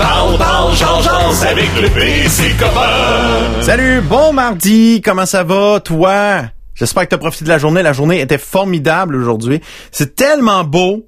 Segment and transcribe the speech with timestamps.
[0.00, 1.88] Parle, parle, genre, avec le
[2.58, 3.62] copains.
[3.62, 6.44] Salut, bon mardi, comment ça va, toi?
[6.74, 7.82] J'espère que tu as profité de la journée.
[7.82, 9.60] La journée était formidable aujourd'hui.
[9.92, 11.04] C'est tellement beau.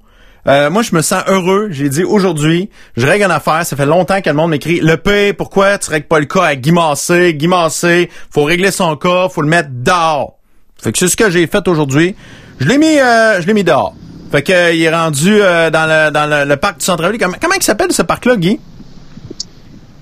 [0.47, 1.69] Euh, moi, je me sens heureux.
[1.71, 3.65] J'ai dit aujourd'hui, je règle une affaire.
[3.65, 6.43] Ça fait longtemps que le monde m'écrit Le P, pourquoi tu règles pas le cas
[6.43, 7.33] à Guy Massé?
[7.33, 10.35] Guy Massé, faut régler son cas, faut le mettre dehors.
[10.79, 12.15] Fait que c'est ce que j'ai fait aujourd'hui.
[12.59, 13.95] Je l'ai mis, euh, je l'ai mis dehors.
[14.31, 17.19] Fait que euh, il est rendu euh, dans le dans le parc du centre-ville.
[17.19, 18.59] Comment, comment il s'appelle ce parc-là, Guy?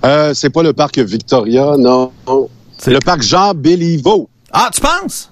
[0.04, 2.12] Euh, c'est pas le parc Victoria, non.
[2.78, 4.30] C'est le parc Jean Béliveau.
[4.52, 5.32] Ah, tu penses?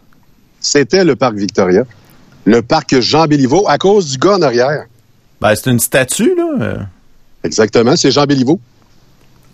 [0.59, 1.83] C'était le parc Victoria.
[2.45, 4.85] Le parc Jean Béliveau, à cause du gars en arrière.
[5.41, 6.87] Ben, c'est une statue, là.
[7.43, 8.59] Exactement, c'est Jean Béliveau.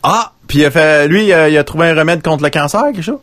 [0.03, 2.49] Ah, puis il a fait, lui, il a, il a trouvé un remède contre le
[2.49, 3.19] cancer, quelque chose?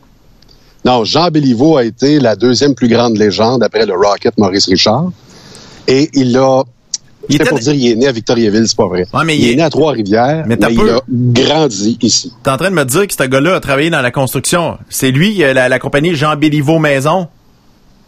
[0.85, 5.11] Non, Jean Béliveau a été la deuxième plus grande légende après le Rocket Maurice Richard.
[5.87, 6.63] Et il a.
[7.29, 9.05] Il était- pour dire il est né à Victoriaville, c'est pas vrai.
[9.13, 12.33] Ouais, mais il, il est est- né à Trois-Rivières, Mais il a grandi ici.
[12.43, 14.77] T'es en train de me dire que ce gars-là a travaillé dans la construction.
[14.89, 17.27] C'est lui, euh, la, la compagnie Jean Béliveau Maison?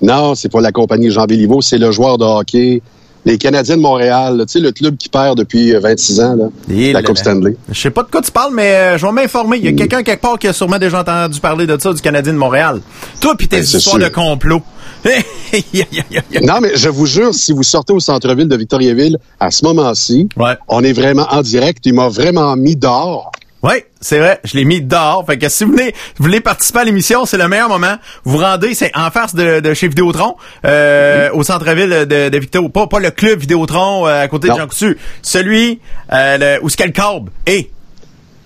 [0.01, 2.81] Non, c'est pas la compagnie Jean Béliveau, c'est le joueur de hockey.
[3.27, 6.45] Les Canadiens de Montréal, tu sais, le club qui perd depuis euh, 26 ans, là,
[6.67, 7.17] la là Coupe.
[7.17, 7.55] Stanley.
[7.71, 9.57] Je sais pas de quoi tu parles, mais euh, je vais m'informer.
[9.57, 12.01] Il y a quelqu'un quelque part qui a sûrement déjà entendu parler de ça, du
[12.01, 12.81] Canadien de Montréal.
[13.21, 13.97] Toi pis tes Ben, histoires sûr.
[13.97, 14.61] de complot.
[16.41, 20.27] Non, mais je vous jure, si vous sortez au centre-ville de Victoriaville à ce moment-ci,
[20.37, 20.53] Ouais.
[20.67, 21.85] on est vraiment en direct.
[21.85, 23.31] Il m'a vraiment mis dehors.
[23.63, 24.39] Oui, c'est vrai.
[24.43, 25.25] Je l'ai mis dehors.
[25.25, 27.95] Fait que si vous voulez, vous voulez participer à l'émission, c'est le meilleur moment.
[28.23, 32.67] Vous rendez, c'est en face de, de chez Vidéotron, euh, au centre-ville de, de.
[32.67, 34.53] Pas, pas le club Vidéotron euh, à côté de.
[34.53, 34.97] Jean Coutu.
[35.23, 35.79] Celui
[36.13, 37.29] euh, le, où ce qu'elle corbe.
[37.47, 37.71] Et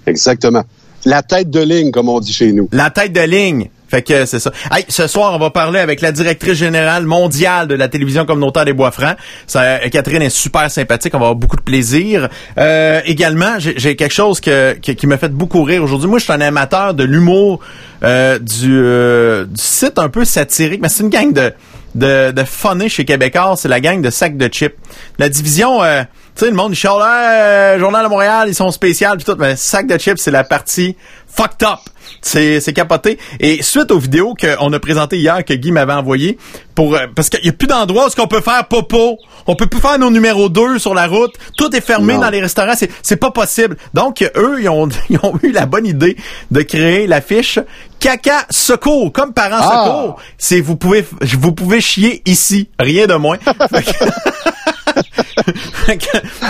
[0.07, 0.63] Exactement.
[1.05, 2.69] La tête de ligne, comme on dit chez nous.
[2.71, 3.69] la tête de ligne.
[3.89, 4.51] Fait que c'est ça.
[4.71, 8.65] Hey, ce soir, on va parler avec la directrice générale mondiale de la télévision communautaire
[8.65, 9.17] des Bois-Francs.
[9.55, 11.13] Euh, Catherine est super sympathique.
[11.15, 12.29] On va avoir beaucoup de plaisir.
[12.57, 16.07] Euh, également, j'ai quelque chose que, que- qui m'a fait beaucoup rire aujourd'hui.
[16.07, 17.61] Moi, je suis un amateur de l'humour
[18.03, 21.51] euh, du, euh, du site un peu satirique, mais c'est une gang de
[21.95, 23.55] de, de funny chez Québécois.
[23.57, 24.75] C'est la gang de sacs de chips.
[25.17, 25.81] La division...
[26.39, 29.57] Tu sais, le monde, il Hey, Journal de Montréal, ils sont spéciaux pis tout, mais
[29.57, 30.95] sac de chips, c'est la partie
[31.27, 31.79] fucked up.
[32.21, 33.19] C'est, c'est capoté.
[33.41, 36.37] Et suite aux vidéos qu'on a présentées hier, que Guy m'avait envoyé,
[36.75, 39.17] pour, euh, parce qu'il y a plus d'endroits où ce qu'on peut faire popo.
[39.47, 41.33] On peut plus faire nos numéros 2 sur la route.
[41.57, 42.21] Tout est fermé Non.
[42.21, 42.71] dans les restaurants.
[42.77, 43.75] C'est, c'est pas possible.
[43.93, 46.15] Donc, eux, ils ont, ils ont eu la bonne idée
[46.51, 47.59] de créer l'affiche
[47.99, 49.83] Caca Secours, comme parents Ah.
[49.85, 50.21] secours.
[50.37, 51.05] C'est, vous pouvez,
[51.37, 52.69] vous pouvez chier ici.
[52.79, 53.39] Rien de moins.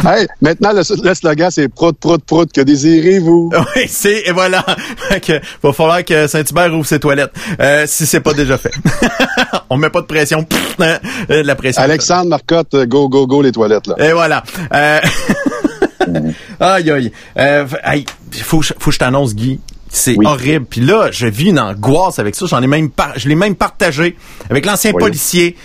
[0.06, 3.52] Hey, maintenant, le, le slogan, c'est prout, prout, prout, que désirez-vous?
[3.76, 4.66] Oui, c'est et voilà.
[5.22, 7.32] Que, va falloir que Saint-Hubert ouvre ses toilettes.
[7.60, 8.72] Euh, si c'est pas déjà fait.
[9.70, 10.44] On met pas de pression.
[10.44, 11.82] Pff, hein, euh, de la pression.
[11.82, 13.96] Alexandre Marcotte, euh, go, go, go, les toilettes, là.
[14.00, 14.44] Et voilà.
[14.74, 15.00] Euh...
[16.60, 17.12] aïe aïe.
[17.38, 18.06] Euh, hey,
[18.42, 19.60] faut que je- faut que je t'annonce Guy.
[19.92, 20.26] C'est Oui.
[20.28, 20.66] horrible.
[20.70, 22.46] Puis là, je vis une angoisse avec ça.
[22.46, 24.16] J'en ai même par- je l'ai même partagé
[24.50, 25.00] avec l'ancien Oui.
[25.00, 25.56] policier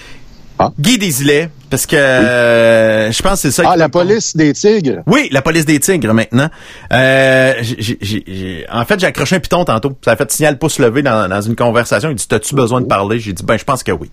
[0.66, 0.72] Ah.
[0.78, 3.64] Guy Desilets parce que euh, je pense que c'est ça.
[3.72, 5.02] Ah, la police des tigres.
[5.06, 6.48] oui, la police des tigres maintenant.
[6.92, 9.92] Euh, j'ai- j'ai- j'ai- en fait, j'ai accroché un piton tantôt.
[10.04, 12.10] Ça a fait signal pouce levé dans, dans une conversation.
[12.10, 13.18] Il dit T'as-tu besoin de parler?
[13.18, 14.10] J'ai dit Ben, je pense que oui.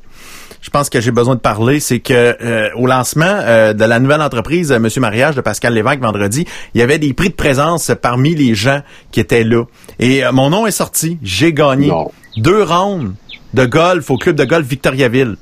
[0.61, 1.79] Je pense que j'ai besoin de parler.
[1.79, 5.99] C'est que euh, au lancement euh, de la nouvelle entreprise Monsieur Mariage de Pascal Lévesque
[6.01, 8.81] vendredi, il y avait des prix de présence parmi les gens
[9.11, 9.63] qui étaient là.
[9.99, 11.17] Et euh, mon nom est sorti.
[11.23, 12.11] J'ai gagné Non.
[12.37, 13.13] deux rounds
[13.53, 15.35] de golf au club de golf Victoriaville.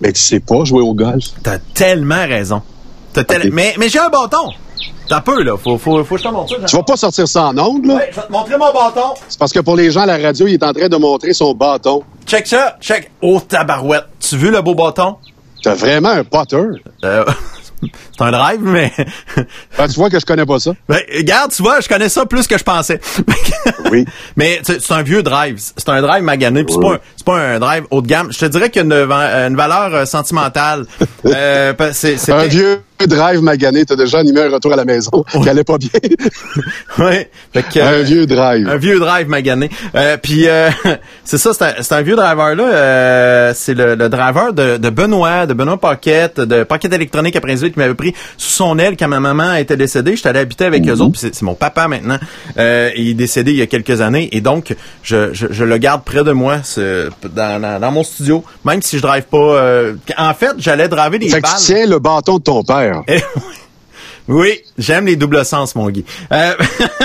[0.00, 1.24] Mais tu sais pas jouer au golf.
[1.42, 2.62] T'as tellement raison.
[3.12, 3.50] T'as tel-.
[3.52, 4.50] Mais, mais j'ai un bâton.
[5.08, 5.56] T'as peu, là.
[5.56, 6.64] Faut, faut, faut que je te montre ça.
[6.66, 7.94] Tu vas pas sortir ça en ondes, là?
[7.94, 9.14] Ouais, je vais te montrer mon bâton.
[9.28, 11.32] C'est parce que pour les gens à la radio, il est en train de montrer
[11.32, 12.02] son bâton.
[12.26, 12.76] Check ça.
[12.80, 13.10] Check.
[13.22, 14.04] Oh, tabarouette.
[14.20, 15.16] Tu veux le beau bâton?
[15.62, 16.60] T'as vraiment un potter.
[17.04, 17.24] Euh,
[17.82, 18.92] c'est un drive, mais...
[19.78, 20.72] Ah, tu vois que je connais pas ça?
[20.88, 23.00] ben, regarde, tu vois, je connais ça plus que je pensais.
[23.90, 24.04] Oui.
[24.34, 25.60] Mais c'est c'est un vieux drive.
[25.76, 26.64] C'est un drive magané.
[26.64, 26.96] puis C'est Oui.
[27.26, 28.28] Pas, un- drive haut de gamme.
[28.32, 29.10] Je te dirais qu'il y a une,
[29.50, 30.86] une valeur euh, sentimentale.
[31.26, 35.48] Euh, c'est- Un vieux drive magané, t'as déjà animé un retour à la maison qui
[35.48, 35.90] allait pas bien.
[36.98, 37.28] Ouais.
[37.52, 38.68] Fait que, un euh, vieux drive.
[38.68, 39.68] Un vieux drive magané.
[39.94, 40.70] Euh, puis euh,
[41.24, 42.64] c'est ça, c'est un, vieux driver là.
[42.64, 47.56] euh, c'est le, le driver de, de Benoît, de Benoît Paquette, de Paquette électronique après
[47.56, 50.14] qui m'avait pris sous son aile quand ma maman était décédée.
[50.16, 51.12] J'étais allé habiter avec eux autres.
[51.12, 52.18] Puis c'est, c'est mon papa maintenant.
[52.56, 55.76] Euh, il est décédé il y a quelques années et donc je, je, je le
[55.78, 59.36] garde près de moi ce, dans, dans, dans mon studio, même si je drive pas.
[59.38, 61.56] euh, en fait, j'allais driver des Fait que balles.
[61.58, 63.02] tu tiens le bâton de ton père.
[63.08, 63.20] Eh,
[64.28, 66.04] oui, j'aime les doubles sens, mon Guy.
[66.32, 66.54] Euh,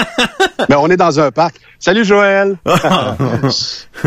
[0.69, 1.55] Mais on est dans un parc.
[1.79, 2.57] Salut Joël.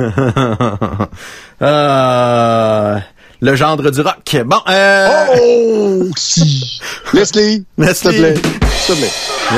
[1.62, 2.98] Euh,
[3.40, 4.36] le gendre du rock.
[4.46, 5.08] Bon, euh...
[5.36, 6.04] Oh!
[7.12, 8.18] Leslie, s'il te Leslie.
[8.18, 8.34] plaît.
[8.76, 9.10] s'il te plaît.
[9.50, 9.56] Bon.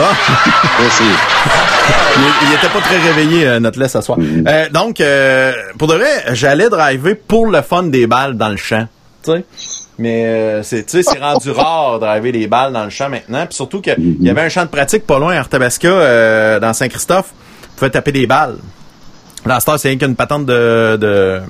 [0.81, 1.03] Merci.
[2.17, 4.19] il, il était pas très réveillé, euh, notre laisse ce soir.
[4.21, 8.57] Euh, donc, euh, pour de vrai, j'allais driver pour le fun des balles dans le
[8.57, 8.87] champ.
[9.25, 9.45] Tu sais?
[9.99, 13.09] Mais euh, c'est tu sais c'est rendu rare de driver les balles dans le champ
[13.09, 13.47] maintenant.
[13.47, 16.73] Puis surtout qu'il y avait un champ de pratique pas loin à Arthabasca, euh, dans
[16.75, 17.33] Saint-Christophe.
[17.63, 18.57] Tu pouvais taper des balles.
[19.47, 21.41] Là, c'est rien qu'une patente de, de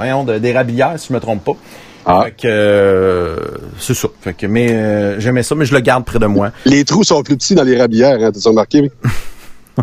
[0.00, 1.52] voyons, de- d'érablière, si je me trompe pas.
[2.06, 2.22] Ah.
[2.24, 3.36] Fait que euh,
[3.78, 4.08] c'est ça.
[4.22, 6.50] Fait que mais euh, j'aimais ça, mais je le garde près de moi.
[6.64, 8.90] Les trous sont plus petits dans les rabières, hein, t'as remarqué?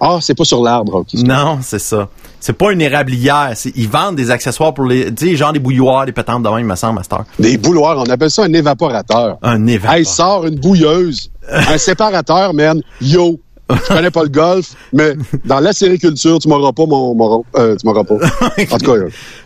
[0.00, 0.94] ah, c'est pas sur l'arbre.
[0.96, 1.14] ok.
[1.14, 2.08] Non, c'est ça.
[2.40, 3.52] C'est pas une érablière.
[3.74, 5.12] Ils vendent des accessoires pour les.
[5.14, 7.24] Tu sais, genre des bouilloires, des patentes de même, il me semble, Master.
[7.38, 9.38] Des bouloirs, on appelle ça un évaporateur.
[9.42, 9.96] Un événement.
[9.96, 12.80] Hey, sort une bouilleuse, un séparateur, man.
[13.00, 13.38] Yo!
[13.70, 17.76] Je connais pas le golf, mais dans la sériculture, tu m'auras pas mon, mon euh,
[17.76, 18.14] tu m'auras pas.
[18.70, 18.98] En tout cas,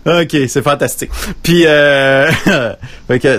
[0.07, 1.11] euh, OK, c'est fantastique.
[1.43, 2.31] Puis, euh,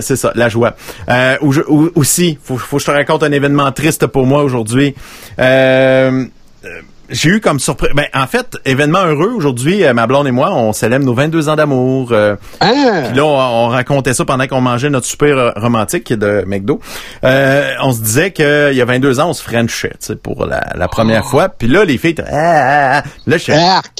[0.00, 0.76] c'est ça, la joie.
[1.08, 4.26] Euh, ou je- ou- aussi, faut, faut que je te raconte un événement triste pour
[4.26, 4.94] moi aujourd'hui.
[5.38, 6.24] Euh,
[6.64, 6.68] euh,
[7.10, 7.90] j'ai eu comme surprise.
[7.94, 9.84] Ben, en fait, événement heureux aujourd'hui.
[9.84, 12.08] euh, ma blonde et moi, on célèbre nos 22 ans d'amour.
[12.12, 13.02] euh, hein?
[13.08, 16.80] Puis là, on, on racontait ça pendant qu'on mangeait notre souper euh, romantique de McDo.
[17.24, 20.46] Euh, on se disait qu'il y a 22 ans, on se frenchait, tu sais, pour
[20.46, 21.48] la, la première fois.
[21.48, 23.08] Puis là, les filles ah, ah, ah.
[23.26, 23.52] Là, je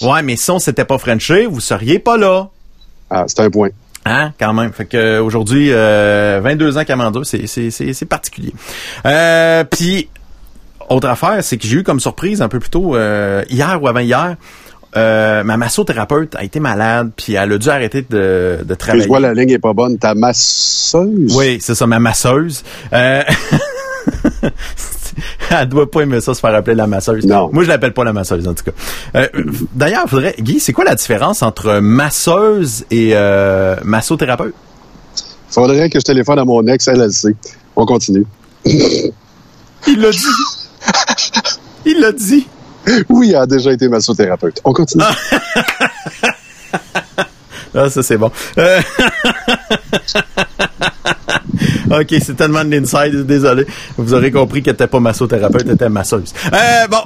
[0.06, 2.48] ouais, mais si on s'était pas frenché, vous seriez pas là.
[3.10, 3.68] Ah, c'est un point.
[4.06, 4.70] Hein, quand même.
[4.72, 8.52] Fait que aujourd'hui, euh, 22 ans Camando, c'est c'est c'est c'est particulier.
[9.06, 10.08] Euh, puis
[10.90, 13.88] autre affaire, c'est que j'ai eu comme surprise un peu plus tôt euh, hier ou
[13.88, 14.36] avant hier.
[14.96, 19.02] Euh, ma massothérapeute a été malade, puis elle a dû arrêter de, de Et travailler.
[19.02, 19.98] je vois la ligne est pas bonne.
[19.98, 21.34] Ta masseuse?
[21.36, 22.62] Oui, c'est ça, ma masseuse.
[22.92, 23.22] Euh...
[25.50, 27.25] Elle doit pas aimer ça se faire appeler la masseuse.
[27.25, 27.48] Non.
[27.52, 28.72] Moi, je l'appelle pas la masseuse, en tout cas.
[29.16, 29.28] Euh,
[29.75, 34.54] D'ailleurs, faudrait, Guy, c'est quoi la différence entre masseuse et euh, massothérapeute?
[35.50, 37.37] Faudrait que je téléphone à mon ex, elle, elle le sait.
[37.76, 38.26] On continue.
[38.66, 39.12] Il
[40.00, 40.19] l'a dit.
[41.87, 42.46] Il l'a dit.
[43.08, 44.61] Oui, elle a déjà été massothérapeute.
[44.64, 45.05] On continue.
[47.76, 48.31] Ah, ça, c'est bon.
[48.56, 48.81] Euh,
[52.00, 53.66] OK, c'est tellement de l'inside, désolé.
[53.96, 56.32] Vous aurez compris qu'elle n'était pas massothérapeute, elle était masseuse.
[56.52, 56.99] Euh, bon.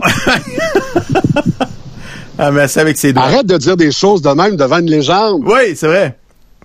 [2.38, 3.24] Elle massait avec ses doigts.
[3.24, 5.42] Arrête de dire des choses de même devant une légende.
[5.44, 6.18] Oui, c'est vrai.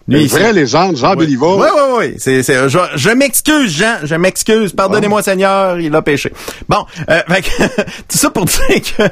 [0.10, 1.62] Une Lui, c'est- légende, Jean Oui, Béliveau.
[1.62, 1.82] oui, oui.
[2.10, 2.16] oui.
[2.18, 4.00] C'est, c'est, je, je m'excuse, Jean.
[4.04, 4.74] Je m'excuse.
[4.74, 5.80] Pardonnez-moi, Seigneur.
[5.80, 6.34] Il a péché.
[6.68, 9.04] Bon, euh, fait que, tout ça pour dire que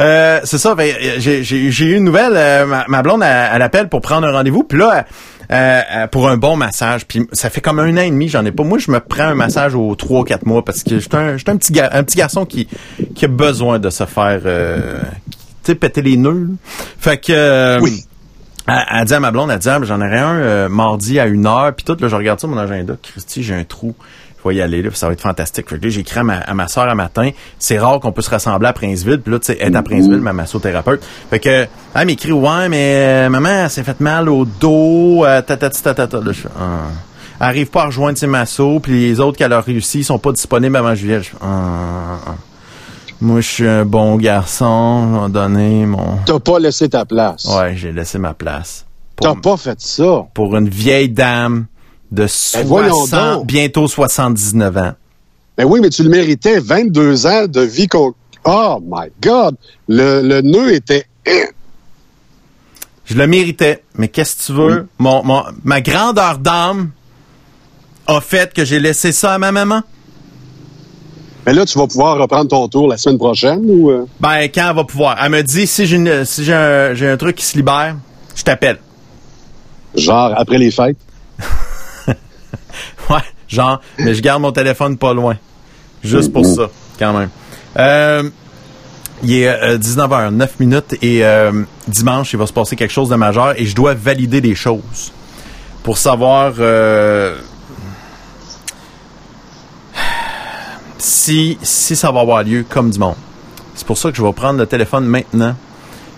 [0.00, 0.74] euh, c'est ça.
[0.78, 2.34] euh, j'ai, j'ai, j'ai eu une nouvelle.
[2.36, 4.64] euh, ma, ma blonde, elle, elle appelle pour prendre un rendez-vous.
[4.64, 5.06] Puis là,
[5.50, 7.06] euh, euh, pour un bon massage.
[7.06, 8.64] Puis ça fait comme un an et demi, j'en ai pas.
[8.64, 11.52] Moi, je me prends un massage aux trois quatre mois parce que j'étais un, j'étais
[11.52, 12.68] un petit gar- un petit garçon qui,
[13.14, 15.00] qui a besoin de se faire, euh,
[15.64, 16.48] tu sais, péter les nœuds.
[16.98, 17.80] Fait que.
[17.80, 18.04] Oui.
[18.66, 21.18] Elle, elle dit à ma blonde, elle dit, ah, ben, j'en aurais un euh, mardi
[21.20, 23.94] à une heure, puis tout, là, je regarde ça, mon agenda, Christy, j'ai un trou,
[24.42, 25.68] je vais y aller, là, puis ça va être fantastique.
[25.68, 28.12] Fait que là, j'ai écrit à ma, à ma soeur un matin, c'est rare qu'on
[28.12, 31.04] peut se rassembler à Princeville, puis là, tu sais, est à Princeville, ma massothérapeute.
[31.30, 35.42] Fait que, elle m'écrit, ouais, mais euh, maman, elle s'est fait mal au dos, euh,
[35.42, 36.20] tatati, tatata.
[36.20, 36.88] Là, je ah.
[37.40, 40.18] Elle arrive pas à rejoindre ses massos, puis les autres qu'elle a réussi, ils sont
[40.18, 41.20] pas disponibles avant juillet.
[41.22, 42.34] Je ah, ah.
[43.20, 46.18] Moi, je suis un bon garçon, je vais donner mon...
[46.26, 47.44] T'as pas laissé ta place.
[47.46, 48.84] Ouais, j'ai laissé ma place.
[49.16, 50.26] T'as pas fait ça.
[50.34, 51.66] pour une vieille dame
[52.10, 53.46] de Ben, voyons 60, donc.
[53.46, 54.92] bientôt 79 ans.
[55.56, 56.58] Ben oui, mais tu le méritais.
[56.58, 58.12] 22 ans de vie qu'on...
[58.44, 59.56] Oh my God!
[59.88, 61.06] Le, le nœud était...
[63.06, 64.88] Je le méritais, mais qu'est-ce que tu veux?
[64.98, 66.90] Mon, mon- ma grandeur d'âme
[68.06, 69.82] a fait que j'ai laissé ça à ma maman?
[71.46, 73.90] Mais là, tu vas pouvoir reprendre ton tour la semaine prochaine ou...
[73.90, 74.06] euh?
[74.20, 75.16] Ben, quand elle va pouvoir.
[75.22, 77.96] Elle me dit, si j'ai une- si j'ai un, j'ai un truc qui se libère,
[78.34, 78.78] je t'appelle.
[79.94, 80.96] Genre après les fêtes?
[83.10, 85.36] Ouais, genre, mais je garde mon téléphone pas loin.
[86.02, 87.28] Juste pour ça, quand même.
[87.76, 88.28] Euh,
[89.22, 91.52] il est euh, 19h, 9 minutes, et euh,
[91.86, 95.12] dimanche, il va se passer quelque chose de majeur, et je dois valider des choses
[95.82, 97.36] pour savoir euh,
[100.98, 103.14] si, si ça va avoir lieu comme du monde.
[103.74, 105.54] C'est pour ça que je vais prendre le téléphone maintenant.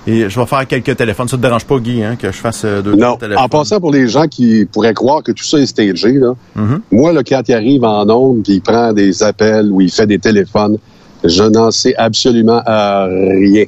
[0.09, 1.27] Et je vais faire quelques téléphones.
[1.27, 3.17] Ça te dérange pas, Guy, hein, que je fasse euh, deux Non.
[3.17, 3.43] téléphones?
[3.45, 6.81] En passant pour les gens qui pourraient croire que tout ça est stagé, là, Mhm.
[6.93, 10.07] moi, là, quand il arrive en ondes puis il prend des appels ou il fait
[10.07, 10.79] des téléphones,
[11.25, 13.65] je n'en sais absolument euh, rien.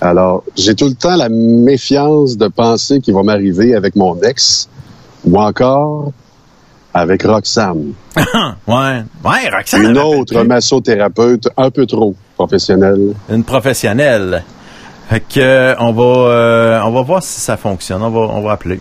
[0.00, 4.68] Alors, j'ai tout le temps la méfiance de penser qu'il va m'arriver avec mon ex
[5.24, 6.12] ou encore
[6.94, 7.92] avec Roxane,
[8.68, 9.82] Ouais, ouais, Roxane.
[9.90, 13.14] une autre massothérapeute un peu trop professionnelle.
[13.28, 14.44] une professionnelle.
[15.10, 18.00] Fait que euh, on va euh, on va voir si ça fonctionne.
[18.02, 18.80] On va on va appeler.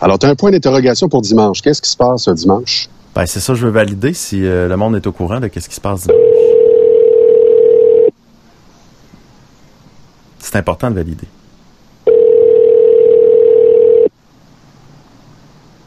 [0.00, 1.62] Alors, tu as un point d'interrogation pour dimanche.
[1.62, 2.88] Qu'est-ce qui se passe euh, dimanche?
[3.14, 5.68] Ben, c'est ça je veux valider si euh, le monde est au courant de qu'est-ce
[5.68, 6.18] qui se passe dimanche.
[10.40, 11.26] C'est important de valider.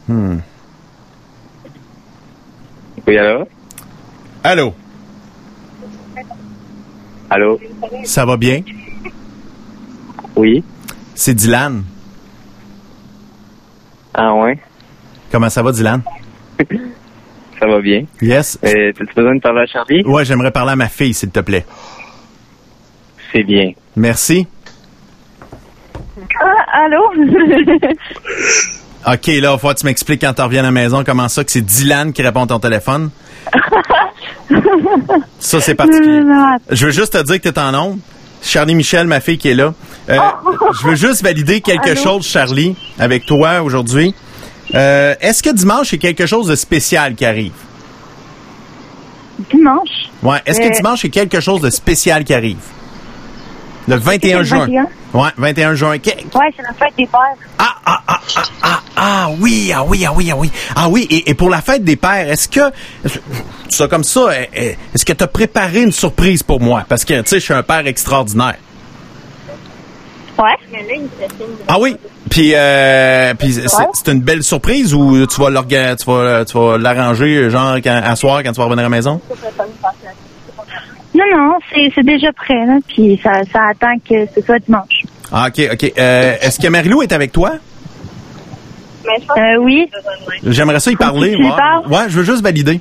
[0.08, 0.38] Hmm.
[3.06, 3.46] Oui, allô?
[4.42, 4.74] Allô,
[7.30, 7.60] Allô?
[8.04, 8.62] ça va bien?
[10.36, 10.62] Oui?
[11.14, 11.84] C'est Dylan.
[14.14, 14.58] Ah ouais?
[15.30, 16.02] Comment ça va, Dylan?
[17.60, 18.04] Ça va bien.
[18.22, 18.56] Yes.
[18.64, 20.04] Euh, T'as-tu besoin de parler à Charlie?
[20.06, 21.66] Ouais, j'aimerais parler à ma fille, s'il te plaît.
[23.32, 23.72] C'est bien.
[23.96, 24.46] Merci.
[26.40, 27.02] Ah, allô?
[29.12, 31.44] OK, là, il faut que tu m'expliques quand tu reviens à la maison comment ça
[31.44, 33.10] que c'est Dylan qui répond à ton téléphone.
[35.38, 36.20] ça, c'est particulier.
[36.70, 37.98] Je veux juste te dire que tu es en onde.
[38.42, 39.72] Charlie Michel, ma fille qui est là.
[40.10, 40.16] Euh,
[40.80, 42.00] je veux juste valider quelque Allô?
[42.02, 44.14] chose, Charlie, avec toi aujourd'hui.
[44.74, 47.52] Euh, Est-ce que dimanche, a quelque chose de spécial qui arrive?
[49.50, 49.88] Dimanche?
[50.22, 50.38] Ouais.
[50.46, 52.58] Est-ce que Euh, dimanche, a quelque chose de spécial qui arrive?
[53.88, 54.66] Le 21 le juin.
[54.66, 54.86] 21?
[55.14, 55.90] Ouais, 21 juin.
[55.92, 57.20] Ouais, c'est la fête des pères.
[57.58, 60.50] Ah, ah, ah, ah, ah, ah, oui, ah oui, ah oui, ah oui.
[60.76, 62.60] Ah oui, et, et pour la fête des pères, est-ce que,
[63.70, 66.84] ça comme ça, eh, eh, est-ce que tu as préparé une surprise pour moi?
[66.86, 68.56] Parce que, tu sais, je suis un père extraordinaire.
[70.38, 70.56] Ouais.
[71.66, 71.96] Ah oui?
[72.30, 76.78] Puis, euh, puis c'est, une belle surprise ou tu vas l'orga- tu vas, tu vas
[76.78, 79.20] l'arranger, genre, à soir, quand tu vas revenir à la maison?
[81.18, 82.76] Non, non, c'est c'est déjà prêt, là.
[82.86, 85.02] Puis ça, ça attend que ce soit dimanche.
[85.32, 85.92] Ah, OK, OK.
[85.98, 87.52] Euh, est-ce que Marilou est avec toi?
[89.38, 89.90] Euh, oui.
[90.44, 91.34] J'aimerais ça y parler.
[91.34, 91.86] tu parles?
[91.88, 92.80] Ouais, je veux juste valider.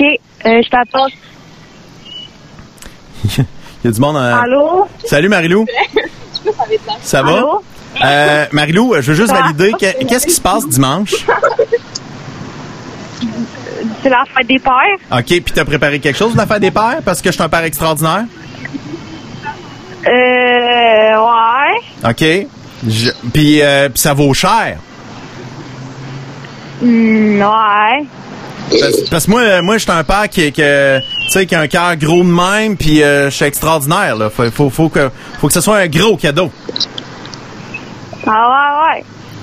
[0.00, 0.06] OK.
[0.46, 1.12] Euh, je t'apporte.
[3.38, 3.44] Il
[3.84, 4.16] y a du monde.
[4.16, 4.86] euh, Allô?
[5.04, 5.66] Salut Marilou.
[7.02, 7.36] Ça va?
[7.36, 7.62] Allô?
[8.04, 9.72] Euh, Marilou, je veux juste valider.
[9.72, 11.14] que- Qu'est-ce qui se passe dimanche?
[14.02, 15.18] C'est la fête des pères.
[15.18, 17.42] OK, puis t'as préparé quelque chose de la fête des pères parce que je suis
[17.42, 18.24] un père extraordinaire?
[20.06, 22.10] Euh, ouais.
[22.10, 22.46] OK.
[22.86, 24.76] Je- Puis euh, puis ça vaut cher?
[26.82, 28.04] Hmm, ouais.
[28.80, 30.62] Parce, parce que moi, euh, moi je suis un père qui, tu
[31.30, 34.16] sais, qui a un cœur gros de même, puis euh, je suis extraordinaire.
[34.16, 34.28] Là.
[34.30, 36.50] Faut, faut, faut, que, faut que ce soit un gros cadeau.
[38.26, 38.98] Ah, ouais,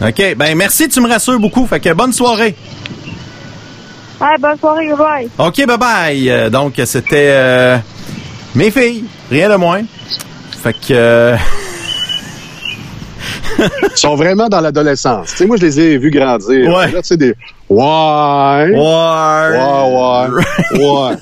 [0.05, 0.09] ouais.
[0.09, 1.65] OK, ben merci, tu me rassures beaucoup.
[1.67, 2.55] Fait que bonne soirée.
[4.21, 5.29] Ouais, bonne soirée, bye.
[5.39, 6.29] OK, bye-bye.
[6.29, 7.77] Euh, donc, c'était euh,
[8.55, 9.81] mes filles, rien de moins.
[10.61, 10.79] Fait que...
[10.91, 11.35] euh,
[13.59, 15.31] Ils sont vraiment dans l'adolescence.
[15.31, 16.69] Tu sais, moi, je les ai vus grandir.
[16.69, 16.91] Ouais.
[16.91, 17.33] Là, tu sais, des...
[17.69, 18.69] Ouais.
[18.69, 18.77] Ouais.
[19.57, 20.85] Ouais, ouais.
[20.85, 21.17] Ouais.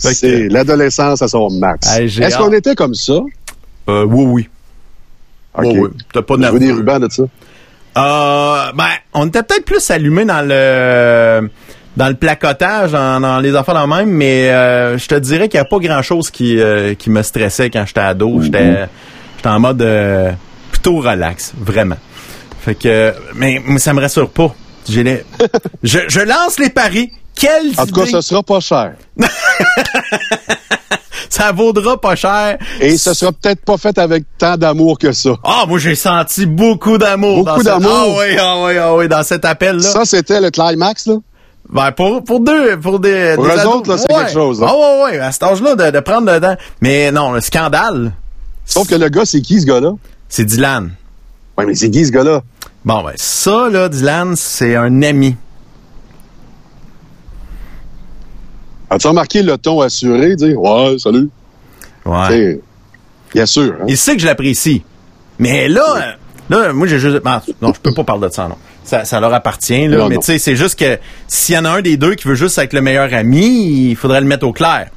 [0.00, 1.96] Fait que- C'est l'adolescence à son max.
[1.96, 3.20] Hey, Est-ce qu'on était comme ça?
[3.88, 4.48] Euh, oui, oui.
[5.54, 5.64] OK.
[5.64, 5.88] Oui, oui.
[6.12, 6.80] T'as pas de Je veux des nerveux.
[6.80, 7.22] rubans de ça.
[7.98, 11.50] Euh, ben, on était peut-être plus allumé dans le
[11.96, 15.58] dans le placotage, dans, dans les affaires dans même, mais euh, je te dirais qu'il
[15.58, 18.40] n'y a pas grand-chose qui, euh, qui me stressait quand j'étais ado.
[18.40, 18.86] J'étais
[19.36, 20.30] j'étais en mode euh,
[20.70, 21.96] plutôt relax, vraiment.
[22.60, 24.54] Fait que, mais, mais ça me rassure pas.
[24.88, 25.24] J'ai les,
[25.82, 27.10] je, je lance les paris.
[27.34, 28.94] Quelles En tout cas, ce sera pas cher.
[31.28, 32.58] ça vaudra pas cher.
[32.80, 35.30] Et ce sera peut-être pas fait avec tant d'amour que ça.
[35.44, 37.44] Ah, moi j'ai senti beaucoup d'amour.
[37.44, 37.90] Beaucoup d'amour?
[37.92, 39.82] Ah oui, ah oui, ah oui, dans cet appel-là.
[39.82, 41.14] Ça, c'était le climax, là?
[41.70, 44.20] Ben, pour, pour deux, pour des, Pour des eux autres, là, c'est ouais.
[44.20, 44.64] quelque chose.
[44.66, 46.56] Ah ouais, ouais, à cet âge-là, de, de prendre temps.
[46.80, 48.12] Mais non, le scandale,
[48.64, 49.92] Sauf que le gars, c'est qui, ce gars-là?
[50.28, 50.90] c'est Dylan.
[51.56, 52.42] Ouais, mais c'est qui, ce gars-là?
[52.84, 55.36] Bon, ben, ça, là, Dylan, c'est un ami.
[58.90, 60.34] As-tu remarqué le ton assuré?
[60.36, 61.28] Dire, ouais, salut?
[62.06, 62.16] Ouais.
[62.28, 62.60] C'est-
[63.34, 63.74] Bien sûr.
[63.80, 63.84] hein.
[63.88, 64.82] Il sait que je l'apprécie.
[65.38, 66.12] Mais là, euh,
[66.66, 68.56] là, moi, j'ai juste, ben, non, je peux pas parler de ça, non.
[68.84, 69.98] Ça, ça leur appartient, là.
[69.98, 72.26] Non, mais tu sais, c'est juste que s'il y en a un des deux qui
[72.26, 74.88] veut juste être le meilleur ami, il faudrait le mettre au clair.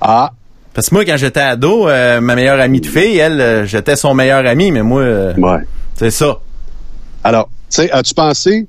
[0.00, 0.32] Ah,
[0.74, 3.94] Parce que moi, quand j'étais ado, euh, ma meilleure amie de fille, elle, euh, j'étais
[3.94, 5.60] son meilleur ami, mais moi, euh, ouais.
[5.96, 6.40] c'est ça.
[7.22, 8.66] Alors, tu sais, as-tu pensé,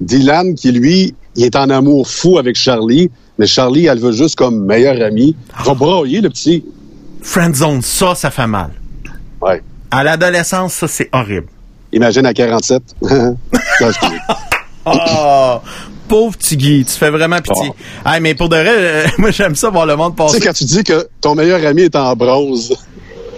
[0.00, 4.36] Dylan, qui lui, il est en amour fou avec Charlie, mais Charlie, elle veut juste
[4.36, 5.36] comme meilleur ami.
[5.60, 6.64] Il va broyer, le petit.
[7.22, 8.70] Friendzone, ça, ça fait mal.
[9.40, 9.62] Ouais.
[9.90, 11.48] À l'adolescence, ça, c'est horrible.
[11.92, 12.82] Imagine à 47.
[13.02, 13.36] Non,
[13.80, 14.16] excusez.
[14.84, 15.58] Oh,
[16.08, 17.68] pauvre petit Guy, tu fais vraiment pitié.
[17.70, 17.76] Oh.
[18.04, 20.40] Ah, mais pour de vrai, euh, moi, j'aime ça voir le monde tu sais, passer.
[20.40, 22.74] quand tu dis que ton meilleur ami est en bronze,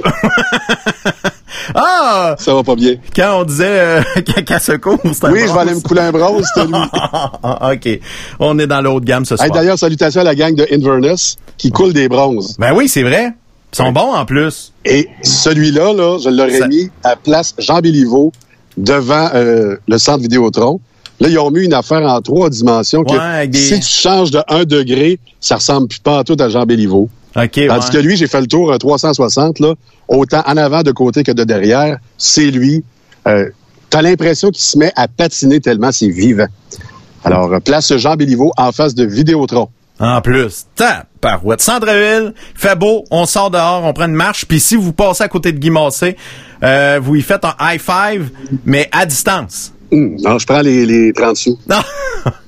[1.74, 2.34] Ah!
[2.38, 2.96] ça va pas bien.
[3.16, 4.02] Quand on disait euh,
[4.46, 6.74] qu'à secours, c'était Oui, je vais aller me couler un bronze, c'était lui.
[6.74, 8.00] OK.
[8.38, 9.46] On est dans l'autre gamme ce soir.
[9.46, 12.56] Hey, D'ailleurs, salutations à la gang de Inverness qui coule des bronzes.
[12.58, 13.32] ben oui, c'est vrai.
[13.72, 14.72] Ils sont bons en plus.
[14.84, 18.30] Et celui-là, là, je l'aurais Ça- mis à place Jean Béliveau
[18.76, 20.80] devant euh, le centre Vidéotron.
[21.20, 23.86] Là, ils ont mis une affaire en trois dimensions que Ouais, avec des- si tu
[23.88, 27.08] changes de 1 degré, ça ressemble plus pas à tout à Jean Béliveau.
[27.36, 27.92] OK, Tandis ouais.
[27.92, 29.74] que lui, j'ai fait le tour à 360, là,
[30.08, 31.98] autant en avant de côté que de derrière.
[32.16, 32.84] C'est lui.
[33.26, 33.48] Euh,
[33.90, 36.48] T'as l'impression qu'il se met à patiner tellement c'est vivant.
[37.22, 39.68] Alors, euh, place Jean Béliveau en face de Vidéotron.
[40.00, 40.66] En plus,
[41.20, 41.60] parouette.
[41.60, 45.28] Centre-ville, fait beau, on sort dehors, on prend une marche, puis si vous passez à
[45.28, 46.16] côté de Guy Massé,
[46.64, 48.30] euh, vous y faites un high five,
[48.64, 49.72] mais à distance.
[49.92, 51.58] Hum, non, je prends les, les 30 sous.
[51.70, 51.78] Non!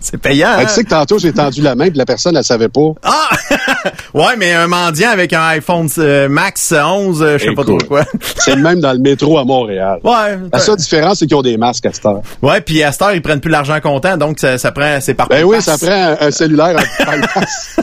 [0.00, 0.64] C'est payant, Ah, hein?
[0.66, 2.92] tu sais que tantôt, j'ai tendu la main, puis la personne, elle savait pas.
[3.02, 3.28] Ah!
[4.14, 7.78] ouais, mais un mendiant avec un iPhone euh, Max 11, euh, je sais pas trop
[7.78, 8.04] quoi.
[8.36, 9.98] C'est le même dans le métro à Montréal.
[10.04, 10.38] ouais.
[10.52, 12.20] La seule différence, c'est qu'ils ont des masques à cette heure.
[12.42, 15.14] Ouais, puis à cette heure, ils prennent plus l'argent comptant, donc ça, ça prend, c'est
[15.14, 17.82] par Ben oui, ça prend un, un cellulaire en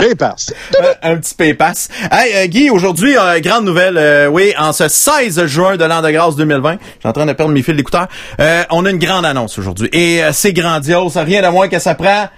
[0.00, 0.52] PayPass.
[0.72, 0.96] PayPass.
[1.02, 1.88] un, petit PayPass.
[2.10, 3.96] Hey, euh, Guy, aujourd'hui, euh, grande nouvelle.
[3.98, 7.26] euh, oui, en ce 16 juin de l'an de grâce 2020, je suis en train
[7.26, 8.08] de perdre mes fils d'écouteurs,
[8.40, 9.88] euh, on a une grande annonce aujourd'hui.
[9.92, 12.28] Et euh, c'est grandiose, rien de moins que ça prend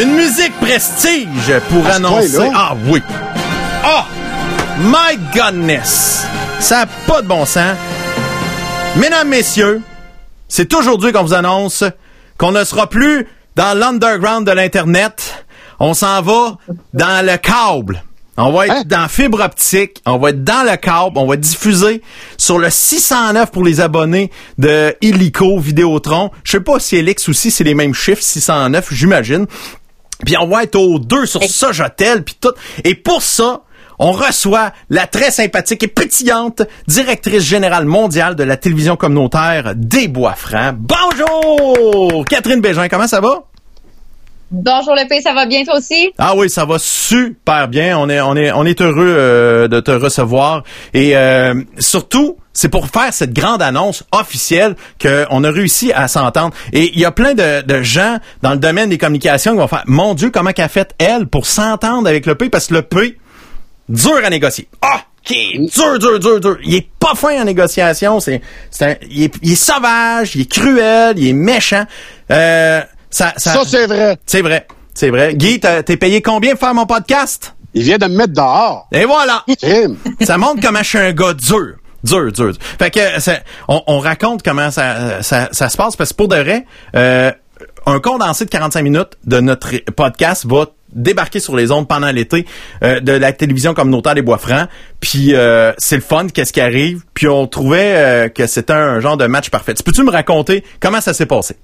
[0.00, 2.50] une musique prestige pour À annoncer...
[2.54, 3.02] Ah oui!
[3.82, 4.06] Ah!
[4.78, 6.26] My goodness!
[6.60, 7.76] Ça n'a pas de bon sens.
[8.96, 9.80] Mesdames, messieurs,
[10.48, 11.84] c'est aujourd'hui qu'on vous annonce
[12.38, 15.35] qu'on ne sera plus dans l'underground de l'Internet.
[15.78, 16.58] On s'en va
[16.94, 18.02] dans le câble.
[18.38, 18.82] On va être Hein?
[18.86, 22.02] dans fibre optique, on va être dans le câble, on va diffuser
[22.36, 26.30] sur le 609 pour les abonnés de Illico Vidéotron.
[26.44, 29.46] Je sais pas si Elix aussi c'est les mêmes chiffres, 609, j'imagine.
[30.26, 32.52] Puis on va être au 2 sur Sojatel, puis tout.
[32.84, 33.62] Et pour ça,
[33.98, 40.08] on reçoit la très sympathique et pétillante directrice générale mondiale de la télévision communautaire des
[40.08, 40.76] Bois-Francs.
[40.78, 42.24] Bonjour!
[42.26, 43.44] Catherine Bégin, comment ça va?
[44.52, 46.12] Bonjour le pays, ça va bien toi aussi?
[46.18, 47.98] Ah oui, ça va super bien.
[47.98, 50.62] On est, on est, on est heureux euh, de te recevoir.
[50.94, 56.54] Et euh, surtout, c'est pour faire cette grande annonce officielle qu'on a réussi à s'entendre.
[56.72, 59.66] Et il y a plein de, de gens dans le domaine des communications qui vont
[59.66, 62.48] faire Mon Dieu, comment qu'a fait elle pour s'entendre avec le P?
[62.48, 63.18] Parce que le P,
[63.88, 64.68] dur à négocier.
[64.80, 65.00] Ah!
[65.28, 65.36] OK,
[65.74, 66.56] dur, dur, dur, dur.
[66.64, 68.20] Il est pas fin en négociation.
[68.20, 68.40] C'est,
[68.70, 71.84] c'est un- il, est, il est sauvage, il est cruel, il est méchant.
[72.30, 74.18] Euh, ça, ça, Ça, c'est vrai.
[74.26, 74.66] c'est vrai.
[74.94, 75.34] C'est vrai.
[75.34, 77.54] Guy, t'as- t'es payé combien pour faire mon podcast?
[77.74, 78.88] Il vient de me mettre dehors.
[78.92, 79.44] Et voilà!
[80.22, 81.74] Ça montre comment je suis un gars dur.
[82.04, 82.52] Dur, dur.
[82.52, 82.54] dur.
[82.78, 86.28] Fait que c'est- on, on raconte comment ça, ça, ça se passe parce que pour
[86.28, 86.64] de vrai,
[86.94, 87.30] euh,
[87.84, 92.46] un condensé de 45 minutes de notre podcast va débarquer sur les ondes pendant l'été
[92.82, 94.68] euh, de la télévision communautaire des Bois-Francs.
[95.00, 97.02] Puis euh, c'est le fun, qu'est-ce qui arrive?
[97.12, 99.74] Puis on trouvait euh, que c'était un genre de match parfait.
[99.74, 101.56] Tu Peux-tu me raconter comment ça s'est passé?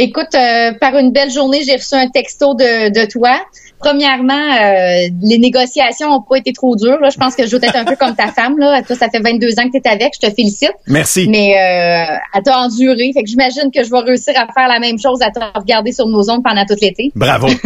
[0.00, 3.36] Écoute, euh, par une belle journée, j'ai reçu un texto de, de toi.
[3.80, 7.00] Premièrement, euh, les négociations ont pas été trop dures.
[7.00, 7.10] Là.
[7.10, 8.56] Je pense que je dois être un peu comme ta femme.
[8.58, 8.80] Là.
[8.82, 10.12] Toi, ça fait 22 ans que tu es avec.
[10.14, 10.74] Je te félicite.
[10.86, 11.26] Merci.
[11.28, 13.10] Mais euh, elle t'a enduré.
[13.12, 15.90] Fait que j'imagine que je vais réussir à faire la même chose, à te regarder
[15.90, 17.10] sur nos ondes pendant tout l'été.
[17.16, 17.48] Bravo.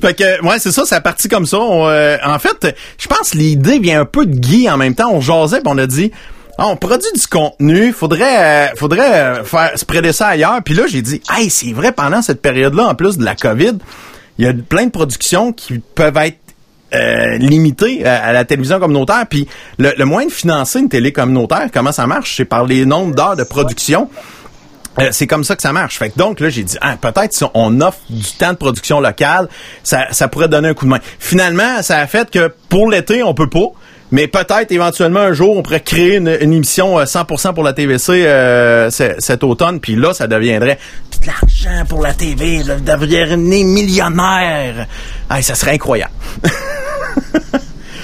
[0.00, 1.58] Fait que, ouais, c'est ça, c'est parti comme ça.
[1.58, 4.94] On, euh, en fait, je pense que l'idée vient un peu de Guy en même
[4.94, 5.10] temps.
[5.12, 6.10] On jasait pis on a dit,
[6.56, 10.62] Ah, on produit du contenu, faudrait, euh, faudrait euh, faire spreader ça ailleurs.
[10.64, 13.78] Puis là, j'ai dit, hey, c'est vrai, pendant cette période-là, en plus de la COVID,
[14.38, 16.38] il y a plein de productions qui peuvent être
[16.94, 19.26] euh, limitées à, la télévision communautaire.
[19.28, 22.36] Puis le, le moyen de financer une télé communautaire, comment ça marche?
[22.36, 24.08] C'est par les nombres d'heures de production.
[25.00, 25.98] Euh, c'est comme ça que ça marche.
[25.98, 29.00] Fait que donc là, j'ai dit ah, peut-être si on offre du temps de production
[29.00, 29.48] locale,
[29.82, 31.00] ça, ça pourrait donner un coup de main.
[31.18, 33.72] Finalement, ça a fait que pour l'été, on peut pas.
[34.10, 38.24] Mais peut-être éventuellement un jour, on pourrait créer une, émission euh, 100% pour la TVC
[38.26, 39.80] euh, cet automne.
[39.80, 40.78] Puis là, ça deviendrait
[41.20, 42.62] de l'argent pour la TV.
[42.62, 44.86] Vous deviendrez millionnaire.
[45.28, 46.12] Ah, ça serait incroyable.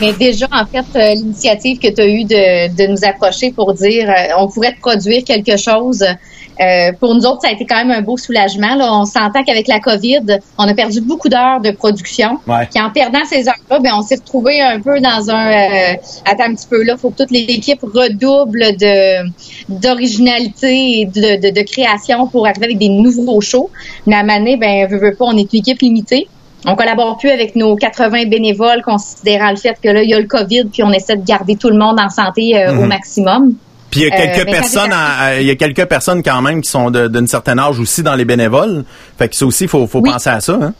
[0.00, 3.74] Mais déjà, en fait, euh, l'initiative que tu as eue de, de nous approcher pour
[3.74, 6.04] dire euh, on pourrait produire quelque chose,
[6.60, 8.74] euh, pour nous autres, ça a été quand même un beau soulagement.
[8.74, 8.92] Là.
[8.92, 12.38] On s'entend qu'avec la COVID, on a perdu beaucoup d'heures de production.
[12.46, 12.66] Ouais.
[12.70, 15.94] Puis en perdant ces heures-là, ben, on s'est retrouvé un peu dans un euh,
[16.24, 19.30] attends un petit peu là, faut que toute l'équipe redouble de
[19.68, 23.70] d'originalité et de, de, de création pour arriver avec des nouveaux shows.
[24.06, 26.28] Mais à Mané, ben veut, veut pas, on est une équipe limitée.
[26.66, 30.20] On collabore plus avec nos 80 bénévoles, considérant le fait que là, il y a
[30.20, 33.54] le COVID, puis on essaie de garder tout le monde en santé euh, au maximum.
[33.90, 34.94] Puis il y a Euh, quelques quand personnes,
[35.40, 38.14] il y a quelques personnes quand même qui sont de- d'un certain âge aussi dans
[38.14, 38.84] les bénévoles.
[39.18, 40.10] Fait que ça aussi, faut, faut Oui.
[40.10, 40.54] penser à ça.
[40.62, 40.72] Hein?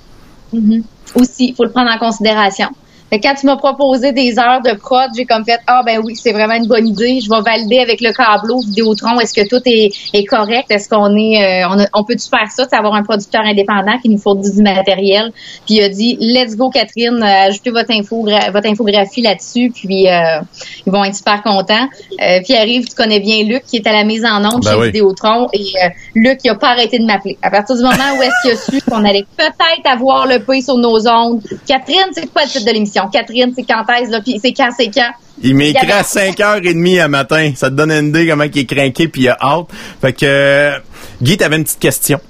[1.14, 2.68] Aussi, il faut le prendre en considération.
[3.12, 6.32] Quand tu m'as proposé des heures de prod, j'ai comme fait ah ben oui, c'est
[6.32, 7.20] vraiment une bonne idée.
[7.20, 9.18] Je vais valider avec le câbleau Vidéotron.
[9.20, 10.70] Est-ce que tout est, est correct?
[10.70, 13.42] Est-ce qu'on est, euh, on, a- on peut tu faire ça, c'est avoir un producteur
[13.44, 15.32] indépendant qui nous fournit du matériel?
[15.66, 20.08] Puis il a dit let's go Catherine, euh, ajoutez votre infogra- votre infographie là-dessus, puis
[20.08, 20.40] euh,
[20.86, 21.88] ils vont être super contents.
[22.22, 24.70] Euh, puis arrive, tu connais bien Luc qui est à la mise en onde Ben
[24.72, 24.86] chez oui.
[24.86, 27.38] Vidéotron et euh, Luc il a pas arrêté de m'appeler.
[27.42, 30.62] À partir du moment où est-ce qu'il a su qu'on allait peut-être avoir le pays
[30.62, 31.40] sur nos ondes.
[31.66, 32.99] Catherine, c'est quoi le titre de l'émission?
[33.08, 35.10] Catherine, c'est quand est-ce là, puis c'est quand, c'est quand?
[35.42, 37.52] Il m'écrit à 5h30 à matin.
[37.54, 39.66] Ça te donne une idée comment il est craqué puis il a hâte.
[40.00, 40.78] Fait que, euh,
[41.22, 42.20] Guy, t'avais une petite question.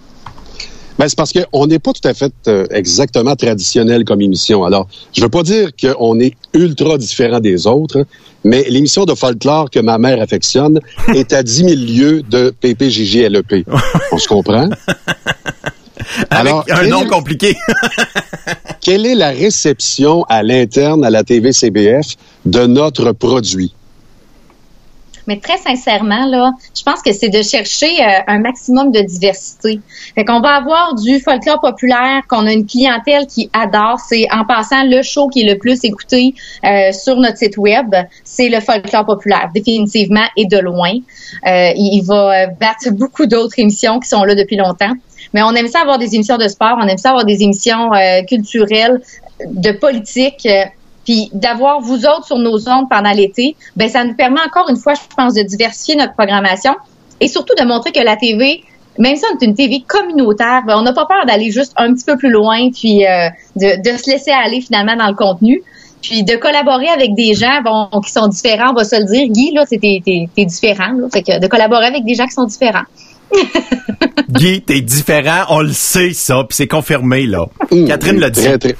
[1.00, 4.64] Ben, c'est parce qu'on n'est pas tout à fait euh, exactement traditionnel comme émission.
[4.64, 8.04] Alors, je veux pas dire qu'on est ultra différent des autres,
[8.44, 10.78] mais l'émission de folklore que ma mère affectionne
[11.14, 13.66] est à 10 000 lieues de PPJJLEP.
[14.12, 14.68] On se comprend?
[16.28, 17.56] Avec Alors, un nom compliqué.
[18.80, 22.16] Quelle est la réception à l'interne à la TV-CBF
[22.46, 23.74] de notre produit?
[25.26, 29.80] Mais très sincèrement, là, je pense que c'est de chercher euh, un maximum de diversité.
[30.14, 34.00] Fait qu'on va avoir du folklore populaire, qu'on a une clientèle qui adore.
[34.00, 37.94] C'est en passant le show qui est le plus écouté euh, sur notre site web,
[38.24, 40.94] c'est le folklore populaire, définitivement et de loin.
[41.46, 44.94] Euh, il, va battre beaucoup d'autres émissions qui sont là depuis longtemps.
[45.34, 47.92] Mais on aime ça avoir des émissions de sport, on aime ça avoir des émissions
[47.92, 49.00] euh, culturelles,
[49.46, 50.46] de politique.
[50.46, 50.64] euh,
[51.04, 54.76] puis d'avoir vous autres sur nos ondes pendant l'été, ben ça nous permet encore une
[54.76, 56.74] fois, je pense, de diversifier notre programmation
[57.20, 58.62] et surtout de montrer que la TV,
[58.98, 61.92] même si on est une TV communautaire, ben on n'a pas peur d'aller juste un
[61.94, 65.62] petit peu plus loin, puis euh, de, se laisser aller finalement dans le contenu,
[66.02, 67.60] puis de collaborer avec des gens
[68.04, 69.26] qui sont différents, on va se le dire.
[69.28, 72.84] Guy, là, t'es différent, là, fait que de collaborer avec des gens qui sont différents.
[74.30, 75.44] Guy, t'es différent.
[75.50, 76.44] On le sait, ça.
[76.48, 77.46] Puis c'est confirmé, là.
[77.86, 78.42] Catherine l'a dit.
[78.42, 78.76] Très, très,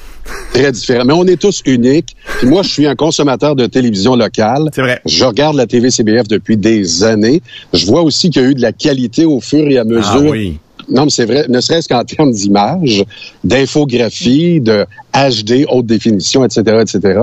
[0.53, 1.03] très différent.
[1.05, 2.15] Mais on est tous uniques.
[2.39, 4.69] Puis moi, je suis un consommateur de télévision locale.
[4.73, 5.01] C'est vrai.
[5.05, 7.41] Je regarde la TV-CBF depuis des années.
[7.73, 10.03] Je vois aussi qu'il y a eu de la qualité au fur et à mesure
[10.11, 10.59] Ah oui.
[10.91, 13.05] Non, mais c'est vrai, ne serait-ce qu'en termes d'image,
[13.43, 17.19] d'infographie, de HD, haute définition, etc., etc.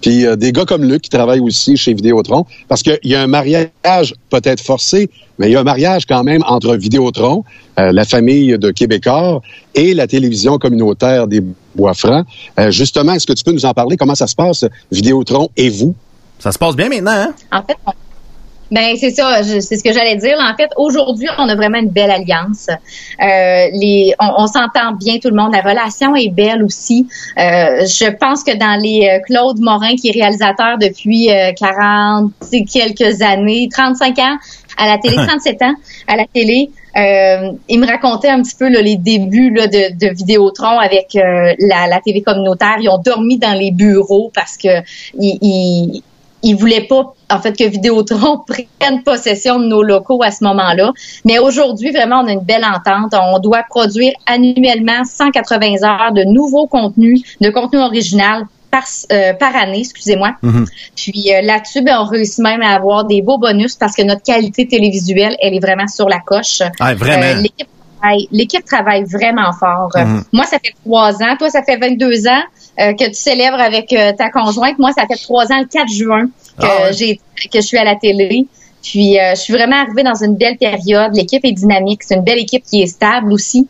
[0.00, 3.20] Puis euh, des gars comme Luc qui travaillent aussi chez Vidéotron, parce qu'il y a
[3.22, 7.44] un mariage peut-être forcé, mais il y a un mariage quand même entre Vidéotron,
[7.78, 9.42] euh, la famille de Québécois,
[9.74, 11.42] et la télévision communautaire des
[11.74, 12.26] Bois-Francs.
[12.58, 13.96] Euh, justement, est-ce que tu peux nous en parler?
[13.96, 15.94] Comment ça se passe, Vidéotron et vous?
[16.38, 17.34] Ça se passe bien maintenant, hein?
[17.52, 17.92] En fait, on-
[18.70, 20.38] ben c'est ça, c'est ce que j'allais dire.
[20.40, 22.68] En fait, aujourd'hui, on a vraiment une belle alliance.
[22.68, 25.52] Euh, les, on, on s'entend bien tout le monde.
[25.52, 27.06] La relation est belle aussi.
[27.38, 32.32] Euh, je pense que dans les euh, Claude Morin, qui est réalisateur depuis euh, 40
[32.52, 34.36] et quelques années, 35 ans
[34.78, 35.74] à la télé, 37 ans
[36.06, 36.70] à la télé.
[36.96, 41.14] Euh, il me racontait un petit peu là, les débuts là, de, de Vidéotron avec
[41.14, 42.76] euh, la, la TV communautaire.
[42.80, 44.80] Ils ont dormi dans les bureaux parce que
[45.18, 46.02] ils, ils,
[46.42, 48.38] ils voulaient pas en fait que Vidéotron
[48.78, 50.92] prenne possession de nos locaux à ce moment-là.
[51.24, 53.14] Mais aujourd'hui, vraiment, on a une belle entente.
[53.20, 59.54] On doit produire annuellement 180 heures de nouveaux contenus, de contenu original par, euh, par
[59.56, 60.34] année, excusez-moi.
[60.96, 64.22] Puis euh, là-dessus, ben, on réussit même à avoir des beaux bonus parce que notre
[64.22, 66.62] qualité télévisuelle, elle est vraiment sur la coche.
[66.78, 67.22] Ah, vraiment?
[67.22, 67.68] Euh, l'équipe
[68.00, 69.90] travaille- L'équipe travaille vraiment fort.
[69.96, 70.22] Mhm.
[70.32, 71.36] Moi, ça fait trois ans.
[71.38, 72.42] Toi, ça fait 22 ans
[72.78, 74.78] euh, que tu célèbres avec euh, ta conjointe.
[74.78, 76.30] Moi, ça fait trois ans, le 4 juin, que,
[76.66, 76.92] Ah ouais.
[76.92, 77.16] j'ai,
[77.50, 78.46] que je suis à la télé.
[78.82, 81.14] Puis, euh, je suis vraiment arrivée dans une belle période.
[81.14, 82.02] L'équipe est dynamique.
[82.02, 83.68] C'est une belle équipe qui est stable aussi.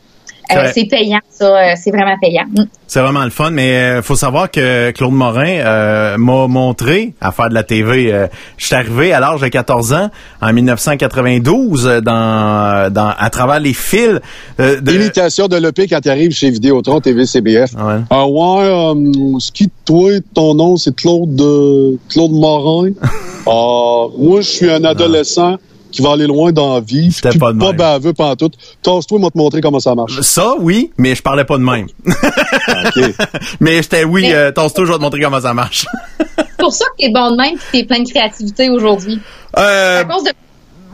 [0.51, 1.45] C'est Euh, c'est payant, ça.
[1.47, 2.45] euh, c'est vraiment payant.
[2.57, 2.65] Mm.
[2.87, 7.31] C'est vraiment le fun, mais euh, faut savoir que Claude Morin euh, m'a montré à
[7.31, 8.13] faire de la TV.
[8.13, 10.11] Euh, je suis arrivé à l'âge de 14 ans,
[10.43, 14.19] en 1992, euh, dans, dans à travers les fils
[14.59, 14.93] euh, de...
[14.93, 17.75] Imitation de l'EP quand tu arrives chez Vidéotron TV-CBF.
[17.75, 18.01] Ouais.
[18.11, 22.91] Ah ouais, euh, ce qui toi, ton nom, c'est Claude euh, Claude Morin?
[23.47, 25.57] Ah, moi, je suis un adolescent
[25.91, 27.13] qui va aller loin dans la vie.
[27.13, 27.77] C'était pas de pas même.
[27.77, 28.55] baveux pantoute.
[28.83, 30.21] Tasse-toi, moi te montrer comment ça marche.
[30.21, 31.87] Ça, oui, mais je parlais pas de même.
[32.07, 33.05] OK.
[33.61, 35.87] mais j'étais, oui, euh, tasse-toi, je vais te montrer comment ça marche.
[36.19, 39.19] C'est pour ça que t'es bon de même et t'es plein de créativité aujourd'hui.
[39.59, 40.31] Euh, À cause de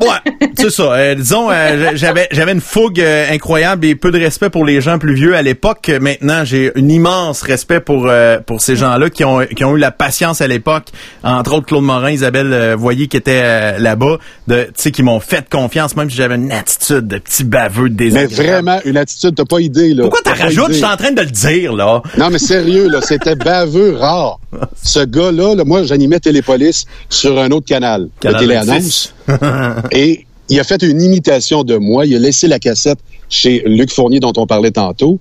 [0.00, 0.92] Ouais, c'est ça.
[0.92, 4.80] Euh, disons, euh, j'avais j'avais une fougue euh, incroyable et peu de respect pour les
[4.80, 5.90] gens plus vieux à l'époque.
[6.00, 9.80] Maintenant, j'ai un immense respect pour euh, pour ces gens-là qui ont qui ont eu
[9.80, 10.88] la patience à l'époque.
[11.22, 15.02] Entre autres, Claude Morin, Isabelle euh, Voyer qui était euh, là-bas, de tu sais qui
[15.02, 18.96] m'ont fait confiance même si j'avais une attitude de petit baveux de Mais vraiment, une
[18.96, 20.02] attitude, t'as pas idée, là.
[20.02, 20.68] Pourquoi pas rajoutes?
[20.68, 22.02] Je suis en train de le dire là.
[22.18, 24.38] Non, mais sérieux, là, c'était baveux rare.
[24.82, 29.14] Ce gars-là, là, moi, j'animais Télépolis sur un autre canal, Canal de téléannonce.
[29.92, 32.06] Et il a fait une imitation de moi.
[32.06, 35.18] Il a laissé la cassette chez Luc Fournier, dont on parlait tantôt.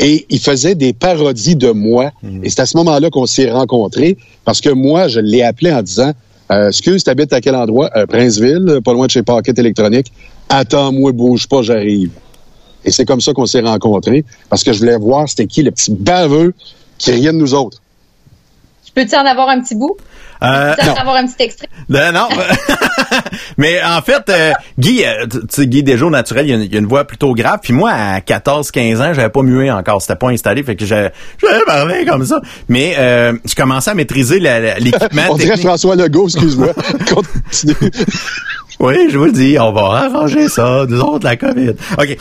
[0.00, 2.10] Et il faisait des parodies de moi.
[2.42, 5.82] Et c'est à ce moment-là qu'on s'est rencontrés parce que moi, je l'ai appelé en
[5.82, 6.12] disant
[6.50, 7.90] euh, Excuse, t'habites à quel endroit?
[7.96, 10.12] Euh, Princeville, pas loin de chez Paquet Électronique.
[10.48, 12.10] Attends-moi, bouge pas, j'arrive.
[12.84, 15.70] Et c'est comme ça qu'on s'est rencontrés parce que je voulais voir c'était qui le
[15.70, 16.52] petit baveux
[16.98, 17.80] qui riait de nous autres.
[18.94, 19.96] Peux-tu en avoir un petit bout?
[20.42, 21.68] Euh, Peux-tu en avoir un petit extrait?
[21.88, 22.28] Ben non.
[23.56, 26.76] Mais en fait, euh, Guy, euh, tu sais, Guy au naturel, il a, une, il
[26.76, 27.60] a une voix plutôt grave.
[27.62, 30.02] Puis moi, à 14-15 ans, j'avais pas mué encore.
[30.02, 30.62] C'était pas installé.
[30.62, 32.40] Fait que j'avais j'avais parlé comme ça.
[32.68, 35.56] Mais euh, je commençais à maîtriser l'équipement On dirait.
[35.56, 36.68] François Legault, excuse-moi.
[38.80, 41.74] Oui, je vous le dis, on va arranger ça, nous autres, la COVID.
[41.98, 42.16] OK.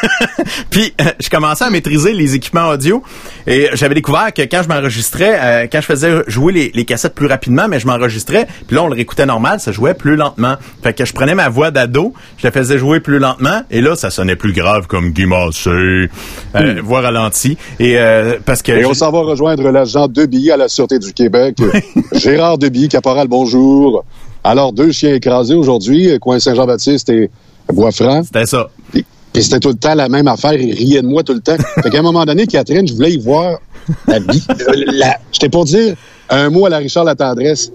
[0.70, 3.02] Puis, euh, je commençais à maîtriser les équipements audio
[3.46, 7.14] et j'avais découvert que quand je m'enregistrais, euh, quand je faisais jouer les, les cassettes
[7.14, 10.56] plus rapidement, mais je m'enregistrais, puis là, on le réécoutait normal, ça jouait plus lentement.
[10.82, 13.96] Fait que je prenais ma voix d'ado, je la faisais jouer plus lentement, et là,
[13.96, 17.56] ça sonnait plus grave comme Guy Massé, euh, voix ralentie.
[17.78, 18.72] Et euh, parce que...
[18.72, 21.56] Et on s'en va rejoindre l'agent Debilly à la Sûreté du Québec.
[22.12, 24.04] Gérard Debilly, caporal, bonjour.
[24.44, 27.30] Alors, deux chiens écrasés aujourd'hui, coin Saint-Jean-Baptiste et
[27.72, 28.24] Bois-Franc.
[28.24, 28.68] C'était ça.
[28.92, 29.04] Puis
[29.34, 30.52] puis c'était tout le temps la même affaire.
[30.52, 31.56] Il riait de moi tout le temps.
[31.82, 33.58] Fait qu'à un moment donné, Catherine, je voulais y voir
[34.06, 34.46] la vie.
[34.86, 35.96] La, J'étais pour dire
[36.30, 37.72] un mot à la Richard La Tendresse.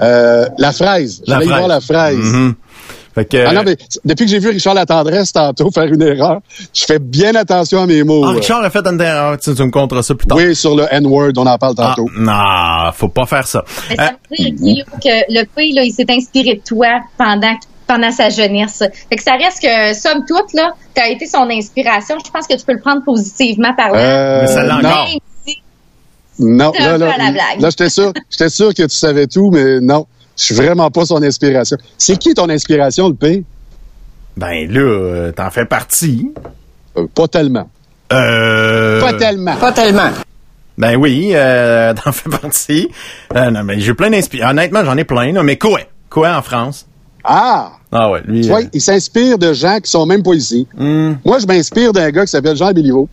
[0.00, 1.22] Euh, la fraise.
[1.28, 2.16] Voulais y voir la fraise.
[2.16, 2.54] Mhm.
[3.14, 3.36] Fait que...
[3.44, 6.40] Ah non, mais depuis que j'ai vu Richard La Tendresse tantôt faire une erreur,
[6.72, 8.24] je fais bien attention à mes mots.
[8.24, 9.36] Ah, Richard a fait une erreur.
[9.38, 10.38] Tu, tu me compteras ça plus tard.
[10.38, 12.08] Oui, sur le N-word, on en parle Ah, tantôt.
[12.16, 13.64] non, faut pas faire ça.
[13.88, 14.12] Mais Euh, ça
[14.44, 17.54] veut dire, là, que le P, là, il s'est inspiré de toi pendant
[17.86, 18.84] pendant sa jeunesse.
[19.08, 22.14] Fait que ça reste que, somme toute, là, t'as été son inspiration.
[22.24, 23.98] Je pense que tu peux le prendre positivement par là.
[23.98, 24.88] Euh, Mais ça l'a non.
[24.88, 25.08] encore.
[26.38, 27.12] Non, là, là,
[27.58, 30.06] là, j'étais sûr, j'étais sûr que tu savais tout, mais non,
[30.40, 31.76] je suis vraiment pas son inspiration.
[31.98, 33.44] C'est qui ton inspiration, le P?
[34.36, 36.32] Ben là, euh, t'en fais partie.
[36.96, 37.68] Euh, pas tellement.
[38.12, 39.00] Euh...
[39.00, 39.56] Pas tellement.
[39.56, 40.10] Pas tellement.
[40.78, 42.88] Ben oui, euh, t'en fais partie.
[43.36, 44.50] Euh, non, mais j'ai plein d'inspiration.
[44.50, 45.80] Honnêtement, j'en ai plein, là, mais quoi?
[46.08, 46.86] Quoi en France?
[47.22, 47.72] Ah!
[47.92, 48.40] Ah ouais, lui.
[48.40, 50.66] Tu vois, euh, il s'inspire de gens qui sont même pas ici.
[50.76, 53.08] hmm, Moi, je m'inspire d'un gars qui s'appelle Jean Béliveau.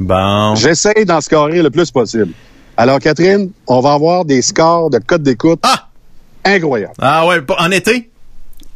[0.00, 0.54] bon.
[0.56, 2.32] J'essaye d'en scorer le plus possible.
[2.76, 5.86] Alors, Catherine, on va avoir des scores de code d'écoute Ah!
[6.44, 6.94] Incroyables.
[7.00, 8.08] Ah ouais, en été?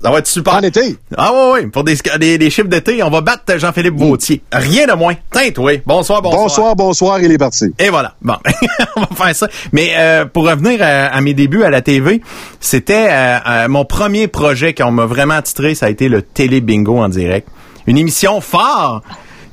[0.03, 0.55] Ça va être super.
[0.55, 3.97] En été, Ah ouais, ouais, pour des, des, des chiffres d'été, on va battre Jean-Philippe
[3.97, 4.43] Vautier.
[4.53, 5.15] Rien de moins.
[5.33, 5.81] Teinte, oui.
[5.87, 6.43] Bonsoir, bonsoir.
[6.43, 7.73] bonsoir, bonsoir, il est parti.
[7.79, 8.15] Et voilà.
[8.21, 8.35] Bon,
[8.97, 9.49] on va faire ça.
[9.73, 12.21] Mais euh, pour revenir à, à mes débuts à la TV,
[12.61, 16.61] c'était euh, euh, mon premier projet qu'on m'a vraiment titré, ça a été le Télé
[16.61, 17.49] Bingo en direct.
[17.87, 19.01] Une émission phare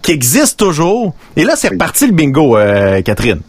[0.01, 1.15] qui existe toujours.
[1.37, 3.39] Et là, c'est reparti le bingo, euh, Catherine.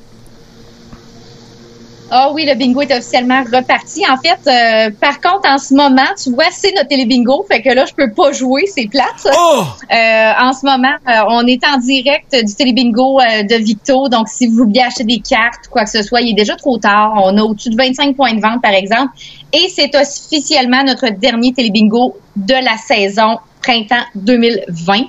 [2.17, 4.05] Ah oui, le bingo est officiellement reparti.
[4.09, 7.45] En fait, euh, par contre, en ce moment, tu vois, c'est notre télé-bingo.
[7.51, 9.27] Fait que là, je peux pas jouer, c'est plate.
[9.37, 9.65] Oh!
[9.91, 14.09] Euh, en ce moment, euh, on est en direct du télé-bingo de Victo.
[14.09, 16.55] Donc, si vous vouliez acheter des cartes ou quoi que ce soit, il est déjà
[16.55, 17.15] trop tard.
[17.17, 19.13] On a au-dessus de 25 points de vente, par exemple.
[19.53, 24.95] Et c'est officiellement notre dernier télé-bingo de la saison printemps 2020.
[24.97, 25.03] Euh,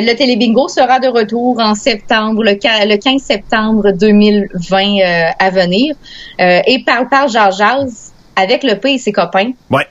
[0.00, 5.50] le télé-bingo sera de retour en septembre, le, qua- le 15 septembre 2020 euh, à
[5.50, 5.94] venir.
[6.40, 9.50] Euh, et par par Georges Jazz, avec le P et ses copains.
[9.70, 9.86] Ouais.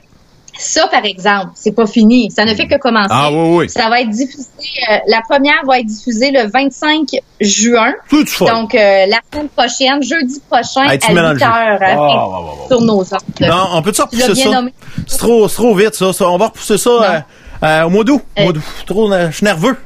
[0.58, 2.30] Ça, par exemple, c'est pas fini.
[2.30, 3.08] Ça ne fait que commencer.
[3.10, 3.68] Ah oui, oui.
[3.70, 4.46] Ça va être diffusé.
[4.90, 7.08] euh, la première va être diffusée le 25
[7.40, 7.94] juin.
[8.10, 8.24] Tout.
[8.40, 11.42] Donc, euh, la semaine prochaine, jeudi prochain, Hey, à 8 mélanges.
[11.42, 12.66] heures, ouais, ouais.
[12.68, 13.06] sur nos ondes.
[13.40, 14.62] Non, on Tu l'as repousser ça?
[15.06, 16.28] C'est trop, trop vite, ça, ça.
[16.28, 17.24] On va repousser ça
[17.62, 18.22] euh, euh, au mois d'août.
[18.38, 18.52] Euh.
[18.86, 19.76] Trop, euh, je suis nerveux.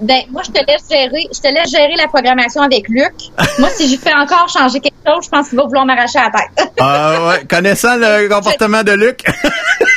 [0.00, 3.12] Ben, moi, je te laisse gérer, je te laisse gérer la programmation avec Luc.
[3.58, 6.30] moi, si je fais encore changer quelque chose, je pense qu'il va vouloir m'arracher la
[6.30, 6.72] tête.
[6.78, 9.24] Ah ouais, connaissant le comportement de Luc,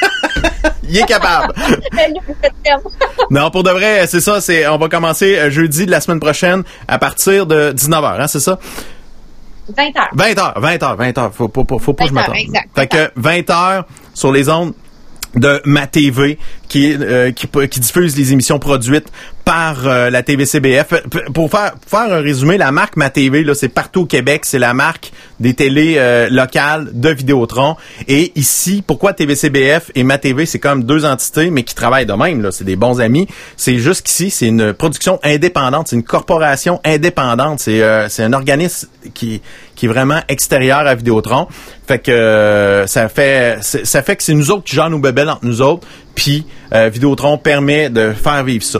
[0.90, 1.54] il est capable.
[2.64, 2.90] Perdre.
[3.30, 4.42] Non, pour de vrai, c'est ça.
[4.42, 8.28] C'est, on va commencer euh, jeudi de la semaine prochaine à partir de 19h, hein,
[8.28, 8.58] c'est ça?
[9.70, 10.10] 20 heures.
[10.18, 11.32] 20h, 20h, 20h.
[11.32, 12.36] Faut, faut, faut, faut pas que je 20 m'attende.
[12.76, 13.84] Fait que 20h
[14.16, 14.74] sur les ondes
[15.36, 19.08] de ma TV qui, euh, qui qui diffuse les émissions produites
[19.46, 20.94] par euh, la TVCBF.
[21.34, 24.60] Pour faire faire un résumé, la marque Ma TV là, c'est partout au Québec, c'est
[24.60, 27.76] la marque des télés euh, locales de Vidéotron.
[28.08, 32.13] Et ici, pourquoi TVCBF et Ma TV, c'est comme deux entités mais qui travaillent de
[32.13, 33.28] même là, c'est des bons amis.
[33.58, 38.34] C'est juste qu'ici, c'est une production indépendante, c'est une corporation indépendante, c'est euh, c'est un
[38.34, 39.41] organisme qui
[39.82, 41.48] qui est vraiment extérieur à Vidéotron.
[41.88, 45.28] Fait que euh, ça fait ça fait que c'est nous autres qui gèrent nos bébelles
[45.28, 45.88] entre nous autres.
[46.13, 48.78] Puis euh, Vidéotron permet de faire vivre ça.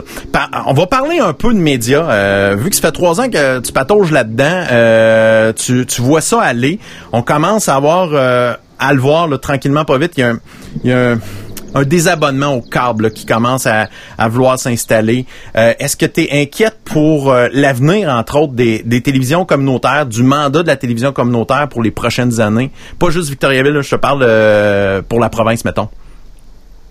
[0.66, 2.08] On va parler un peu de médias.
[2.08, 6.20] euh, vu que ça fait trois ans que tu patauges là-dedans, euh, tu, tu vois
[6.20, 6.78] ça aller.
[7.12, 10.12] On commence à avoir euh, à le voir là, tranquillement, pas vite.
[10.16, 10.38] Il y a un,
[10.84, 11.18] il y a un-
[11.74, 15.26] un désabonnement au câble là, qui commence à, à vouloir s'installer.
[15.56, 20.06] Euh, Est-ce que tu es inquiète pour euh, l'avenir, entre autres, des, des télévisions communautaires,
[20.06, 22.70] du mandat de la télévision communautaire pour les prochaines années?
[22.98, 25.88] Pas juste Victoriaville, là, je te parle euh, pour la province, mettons.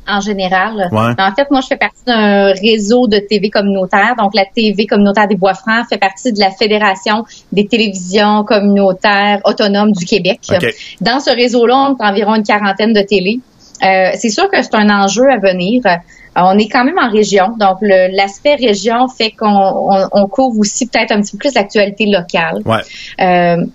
[0.08, 0.90] en général.
[0.92, 1.14] Ouais.
[1.20, 4.16] En fait, moi, je fais partie d'un réseau de TV communautaire.
[4.18, 9.92] Donc, la TV communautaire des Bois-Francs fait partie de la Fédération des télévisions communautaires autonomes
[9.92, 10.40] du Québec.
[10.52, 10.66] OK.
[11.02, 13.40] Dans ce réseau-là, on a environ une quarantaine de télé.
[13.84, 15.82] Euh, c'est sûr que c'est un enjeu à venir.
[15.86, 15.96] Euh,
[16.36, 20.88] on est quand même en région, donc l'aspect région fait qu'on on, on couvre aussi
[20.88, 22.62] peut-être un petit peu plus l'actualité locale.
[22.66, 22.80] Ouais.
[23.20, 23.66] Euh,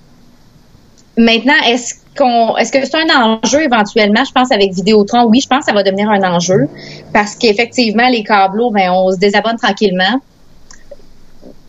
[1.19, 4.25] maintenant, est-ce qu'on, est-ce que c'est un enjeu éventuellement?
[4.25, 6.69] Je pense avec Vidéotron, oui, je pense que ça va devenir un enjeu
[7.13, 10.21] parce qu'effectivement, les câbleaux, ben, on se désabonne tranquillement.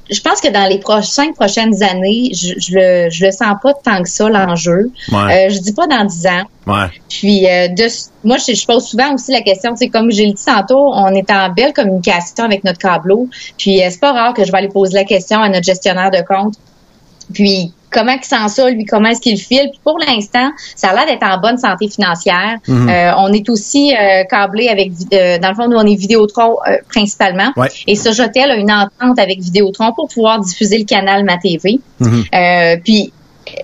[0.10, 3.56] Je pense que dans les pro- cinq prochaines années, je, je le, je le sens
[3.62, 4.92] pas tant que ça l'enjeu.
[5.12, 5.48] Ouais.
[5.48, 6.44] Euh, je dis pas dans dix ans.
[6.66, 6.88] Ouais.
[7.10, 7.88] Puis euh, de,
[8.24, 10.92] moi, je, je pose souvent aussi la question, tu sais, comme j'ai le dit tantôt,
[10.94, 13.28] on est en belle communication avec notre câbleau.
[13.58, 16.12] Puis euh, c'est pas rare que je vais aller poser la question à notre gestionnaire
[16.12, 16.56] de compte.
[17.34, 19.70] Puis comment il sent ça, lui, comment est-ce qu'il file.
[19.72, 22.58] Puis pour l'instant, ça a l'air d'être en bonne santé financière.
[22.68, 22.90] Mhm.
[22.90, 26.58] Euh, on est aussi euh, câblé avec, euh, dans le fond, nous, on est Vidéotron
[26.68, 27.52] euh, principalement.
[27.56, 27.70] Ouais.
[27.88, 31.80] Et Sojatel a une entente avec Vidéotron pour pouvoir diffuser le canal Ma TV.
[32.00, 32.24] Mhm.
[32.34, 33.12] Euh, puis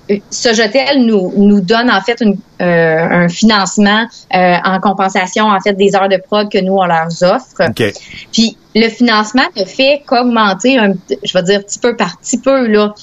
[0.10, 5.60] euh, Sojatel nous nous donne en fait une, euh, un financement euh, en compensation en
[5.60, 7.70] fait des heures de prod que nous on leur offre.
[7.70, 7.94] OK.
[8.32, 12.68] Puis le financement ne fait qu'augmenter un je vais dire petit peu par petit peu
[12.68, 12.94] là.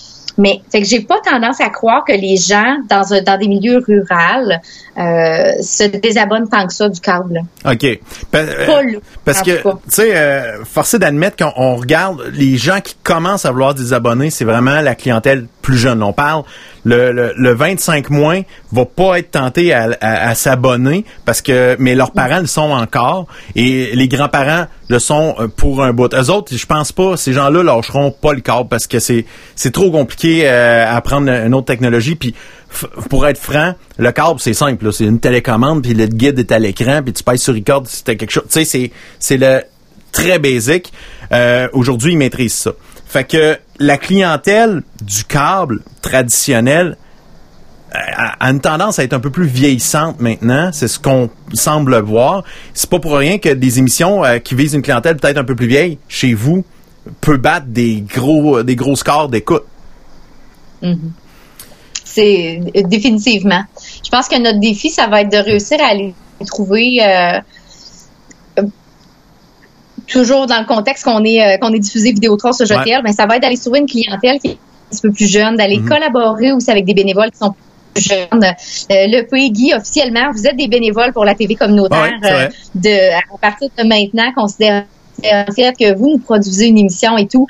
[0.40, 3.46] Mais c'est que j'ai pas tendance à croire que les gens dans un, dans des
[3.46, 4.53] milieux ruraux
[4.98, 7.40] euh, se désabonnent tant que ça du câble.
[7.64, 8.00] OK.
[8.31, 8.81] Pa- euh, Pas
[9.24, 13.50] Parce que, tu sais, euh, forcé d'admettre qu'on on regarde les gens qui commencent à
[13.50, 16.03] vouloir des abonnés, c'est vraiment la clientèle plus jeune.
[16.03, 16.42] On parle,
[16.84, 18.40] le, le, le 25 moins
[18.72, 23.26] va pas être tenté à, à- s'abonner parce que, mais leurs parents le sont encore
[23.54, 26.12] et les grands-parents le sont euh, pour un bout.
[26.14, 29.24] Eux autres, je pense pas, ces gens-là lâcheront pas le câble parce que c'est
[29.56, 32.14] c'est trop compliqué euh, à apprendre une autre technologie.
[32.14, 32.34] Puis
[33.08, 36.58] pour être franc, le câble c'est simple, c'est une télécommande puis le guide est à
[36.58, 38.44] l'écran puis tu pèses sur record si t'as quelque chose.
[38.48, 39.62] Tu sais, c'est c'est le
[40.12, 40.92] très basic.
[41.32, 42.72] Euh, Aujourd'hui, ils maîtrisent ça.
[43.06, 46.96] Fait que la clientèle du câble traditionnel
[47.92, 50.70] a, a une tendance à être un peu plus vieillissante maintenant.
[50.72, 52.44] C'est ce qu'on semble voir.
[52.72, 55.56] C'est pas pour rien que des émissions euh, qui visent une clientèle peut-être un peu
[55.56, 56.64] plus vieille, chez vous,
[57.20, 59.64] peut battre des gros des gros scores d'écoute.
[62.04, 63.62] C'est euh, définitivement.
[64.04, 66.14] Je pense que notre défi, ça va être de réussir à aller
[66.46, 67.40] trouver euh, euh,
[70.10, 73.02] toujours dans le contexte qu'on est euh, qu'on est diffusé Vidéotron sur Jotel, Ouais.
[73.04, 75.56] mais ça va être d'aller trouver une clientèle qui est un petit peu plus jeune,
[75.56, 75.88] d'aller Mhm.
[75.88, 77.54] collaborer aussi avec des bénévoles qui sont
[77.94, 78.44] plus jeunes.
[78.44, 78.46] Euh,
[78.90, 82.12] le Guy, officiellement, vous êtes des bénévoles pour la TV communautaire.
[82.22, 84.84] Ouais, euh, de, à partir de maintenant, considérant
[85.22, 87.46] que vous nous produisez une émission et tout.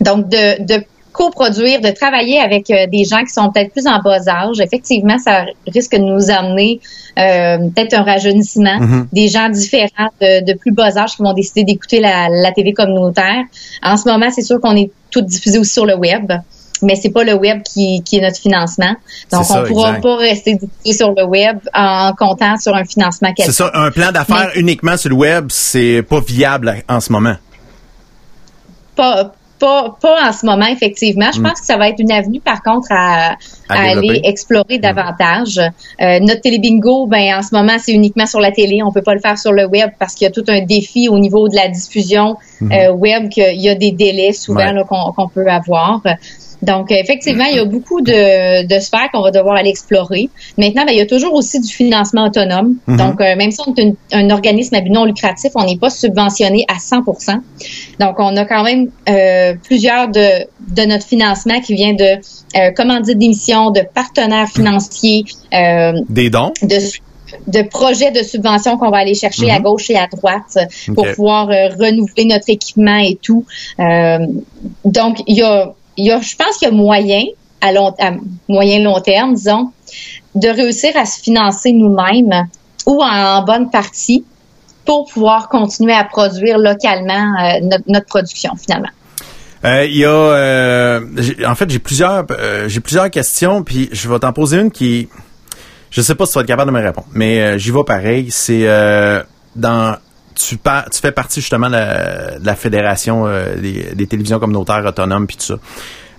[0.00, 0.82] Donc, de, de
[1.14, 5.16] coproduire, de travailler avec euh, des gens qui sont peut-être plus en bas âge, effectivement,
[5.18, 6.80] ça risque de nous amener
[7.18, 8.80] euh, peut-être un rajeunissement.
[8.80, 9.08] Mhm.
[9.12, 12.72] Des gens différents de, de plus bas âge qui vont décider d'écouter la, la TV
[12.72, 13.44] communautaire.
[13.82, 16.32] En ce moment, c'est sûr qu'on est tout diffusé aussi sur le web.
[16.82, 18.94] Mais c'est pas le web qui, qui est notre financement.
[19.32, 20.02] Donc, C'est ça, on pourra exact.
[20.02, 23.54] pas rester diffusé sur le web en comptant sur un financement C'est quelconque.
[23.54, 27.36] ça, un plan d'affaires uniquement sur le web, c'est pas viable en ce moment.
[28.96, 31.30] pas, pas, pas en ce moment, effectivement.
[31.34, 33.36] Je pense que ça va être une avenue, par contre, à.
[33.68, 34.08] À à développer.
[34.10, 35.58] aller explorer davantage.
[35.58, 38.82] Euh, notre télébingo, ben, en ce moment, c'est uniquement sur la télé.
[38.82, 41.08] On peut pas le faire sur le web parce qu'il y a tout un défi
[41.08, 44.60] au niveau de la diffusion euh, web, qu'il y a des délais souvent.
[44.60, 44.72] Ouais.
[44.72, 46.02] là, qu'on qu'on peut avoir.
[46.64, 50.28] Donc, effectivement, il y a beaucoup de, de sphères qu'on va devoir aller explorer.
[50.58, 52.76] Maintenant, ben, il y a toujours aussi du financement autonome.
[52.86, 52.96] Mhm.
[52.96, 55.76] Donc, euh, même si on est une- un organisme à but non lucratif, on n'est
[55.78, 57.40] pas subventionné à 100%
[58.00, 62.18] Donc, on a quand même euh, plusieurs de, de notre financement qui vient de
[62.58, 66.52] euh, commandites d'émissions, de partenaires financiers, euh, Des dons?
[66.62, 66.76] de,
[67.48, 70.56] de projets de subvention qu'on va aller chercher à gauche et à droite
[70.94, 73.44] pour pouvoir euh, renouveler notre équipement et tout.
[73.80, 74.18] Euh,
[74.84, 77.24] donc, il y a, il y a, je pense qu'il y a moyen,
[77.60, 77.94] à, long,
[78.48, 79.72] moyen long terme, disons,
[80.34, 82.48] de réussir à se financer nous-mêmes
[82.86, 84.24] ou en, bonne partie
[84.84, 88.90] pour pouvoir continuer à produire localement euh, notre, production finalement.
[89.64, 91.00] Euh, Il y a, euh,
[91.46, 92.26] en fait, j'ai plusieurs,
[92.66, 95.08] j'ai plusieurs questions, puis je vais t'en poser une qui,
[95.90, 98.30] je sais pas si tu vas être capable de me répondre, mais j'y vais pareil.
[98.30, 98.66] C'est
[99.56, 99.96] dans,
[100.34, 105.44] tu, tu fais partie justement de la, fédération euh, des, télévisions communautaires autonomes puis tout
[105.44, 105.54] ça.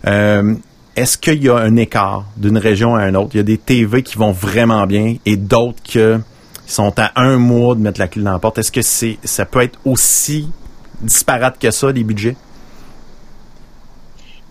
[0.07, 0.55] Euh,
[0.95, 3.31] Est-ce qu'il y a un écart d'une région à une autre?
[3.33, 6.19] Il y a des TV qui vont vraiment bien et d'autres que
[6.67, 8.57] ils sont à un mois de mettre la clé dans la porte.
[8.57, 10.49] Est-ce que c'est ça peut être aussi
[11.01, 12.35] disparate que ça, les budgets?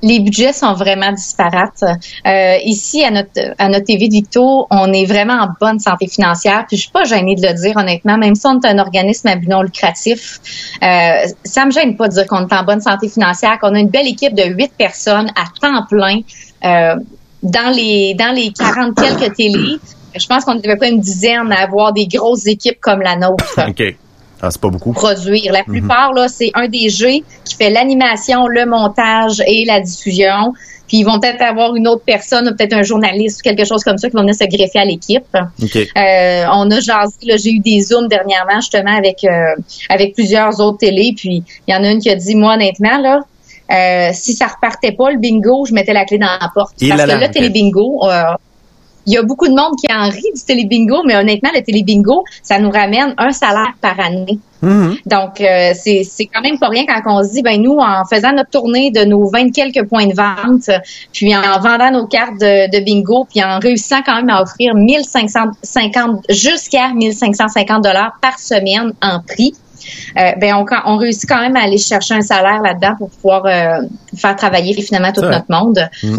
[0.05, 1.83] Les budgets sont vraiment disparates.
[1.83, 6.67] Euh, ici, à notre, à notre TV de on est vraiment en bonne santé financière.
[6.69, 9.29] Puis je suis pas gênée de le dire, honnêtement, même si on est un organisme
[9.29, 10.41] à but non lucratif,
[10.83, 13.79] euh, ça me gêne pas de dire qu'on est en bonne santé financière, qu'on a
[13.79, 16.21] une belle équipe de huit personnes à temps plein
[16.65, 16.97] euh,
[17.43, 19.79] dans les dans les 40 quelques télés.
[20.15, 23.59] Je pense qu'on devait pas une dizaine à avoir des grosses équipes comme la nôtre.
[23.69, 23.97] OK.
[24.45, 24.93] Ah, c'est pas beaucoup.
[24.93, 25.53] Produire.
[25.53, 30.53] La plupart, là, c'est un DG qui fait l'animation, le montage et la diffusion.
[30.87, 33.97] Puis ils vont peut-être avoir une autre personne, peut-être un journaliste ou quelque chose comme
[33.97, 35.25] ça qui va venir se greffer à l'équipe.
[35.35, 39.55] Euh, on a jasé, là, j'ai eu des zooms dernièrement justement avec euh,
[39.89, 41.15] avec plusieurs autres télés.
[41.17, 43.21] Puis il y en a une qui a dit, moi honnêtement là,
[43.73, 46.75] euh, si ça repartait pas le bingo, je mettais la clé dans la porte.
[46.87, 47.31] Parce que ok.
[47.31, 48.23] télébingo, euh,
[49.07, 52.25] il y a beaucoup de monde qui en rit du télébingo, mais honnêtement, le télébingo,
[52.43, 54.39] ça nous ramène un salaire par année.
[54.63, 54.97] Mhm.
[55.05, 58.05] Donc, euh, c'est c'est quand même pas rien quand on se dit, ben nous, en
[58.07, 60.71] faisant notre tournée de nos 20 quelques points de vente,
[61.13, 64.75] puis en vendant nos cartes de, de bingo, puis en réussissant quand même à offrir
[64.75, 69.55] 1550 jusqu'à 1550 dollars par semaine en prix,
[70.19, 73.47] euh, ben on, on réussit quand même à aller chercher un salaire là-dedans pour pouvoir
[73.47, 75.89] euh, faire travailler finalement tout notre monde.
[76.03, 76.17] Mm.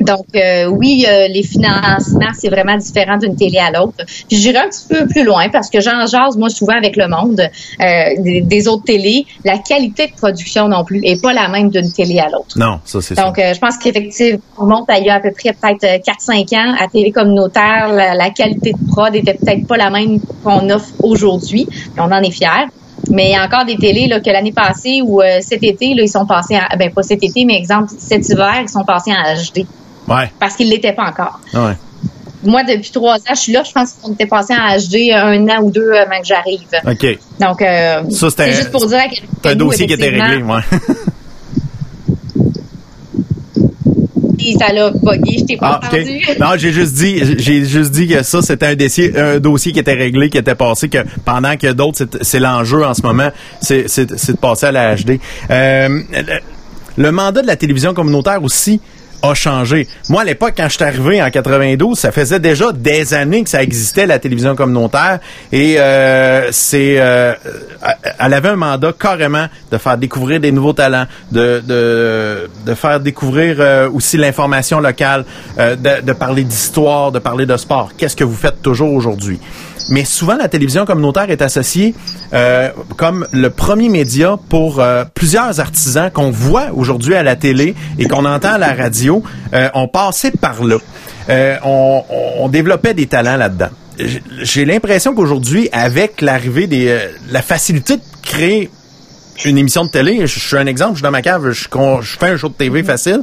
[0.00, 4.04] Donc euh, oui, les financements, c'est vraiment différent d'une télé à l'autre.
[4.28, 7.08] Puis j'irai un petit peu plus loin parce que j'en jase moi souvent avec le
[7.08, 7.40] monde
[7.78, 9.26] des, des autres télés.
[9.44, 12.56] La qualité de production non plus est pas la même d'une télé à l'autre.
[12.56, 13.22] Non, ça, c'est ça.
[13.22, 15.98] Donc, je pense qu'effectivement, on monte à il y a à peu près peut-être euh,
[15.98, 20.20] 4-5 ans à télé communautaire, la, la qualité de prod était peut-être pas la même
[20.42, 21.66] qu'on offre aujourd'hui.
[21.98, 22.68] On en est fiers.
[23.10, 25.94] Mais il y a encore des télés là, que l'année passée ou euh, cet été,
[25.94, 28.84] là, ils sont passés en, ben pas cet été, mais exemple cet hiver, ils sont
[28.84, 29.66] passés en HD
[30.08, 30.30] Ouais.
[30.38, 31.40] parce qu'ils l'étaient pas encore.
[31.52, 31.72] Ouais.
[32.44, 35.48] Moi, depuis trois ans, je suis là, je pense qu'on était passé en HD un
[35.48, 36.60] an ou deux avant que j'arrive.
[36.86, 37.18] OK.
[37.40, 40.60] Donc, euh, c'est juste pour dire à quel C'est un dossier qui était réglé, ouais.
[44.58, 45.90] Ça l'a bugué, je t'ai pas Ah.
[46.40, 49.78] Non, j'ai juste dit, j'ai juste dit que ça, c'était un dossier, un dossier qui
[49.80, 53.30] était réglé, qui était passé, que pendant que d'autres, c'est- c'est l'enjeu en ce moment,
[53.60, 55.18] c'est c'est- c'est de passer à la HD.
[55.50, 58.80] Euh, le, le mandat de la télévision communautaire aussi
[59.22, 59.86] a changé.
[60.08, 63.50] Moi, à l'époque, quand je suis arrivé en 92, ça faisait déjà des années que
[63.50, 65.20] ça existait, la télévision communautaire,
[65.52, 67.32] et euh, c'est, euh,
[68.18, 73.00] elle avait un mandat carrément de faire découvrir des nouveaux talents, de, de, de faire
[73.00, 75.24] découvrir euh, aussi l'information locale,
[75.58, 77.90] euh, de, de parler d'histoire, de parler de sport.
[77.96, 79.40] Qu'est-ce que vous faites toujours aujourd'hui?
[79.88, 81.94] Mais souvent, la télévision communautaire est associée
[82.32, 87.74] euh, comme le premier média pour euh, plusieurs artisans qu'on voit aujourd'hui à la télé
[87.98, 89.05] et qu'on entend à la radio.
[89.52, 90.76] Euh, on passait par là.
[91.28, 93.68] Euh, on, développait des talents là-dedans.
[94.42, 98.70] J'ai- l'impression qu'aujourd'hui, avec l'arrivée des euh, la facilité de créer
[99.44, 101.68] une émission de télé, je, je suis un exemple, je suis dans ma cave, je,
[102.18, 103.22] fais un show de TV facile.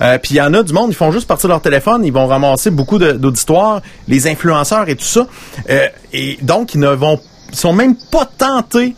[0.00, 2.12] Euh, puis il y en a du monde, ils font juste partir leur téléphone, ils
[2.12, 5.26] vont ramasser beaucoup d'auditoires, les influenceurs et tout ça.
[5.70, 7.18] Euh, et donc, ils ne vont,
[7.50, 8.94] ils sont même pas tentés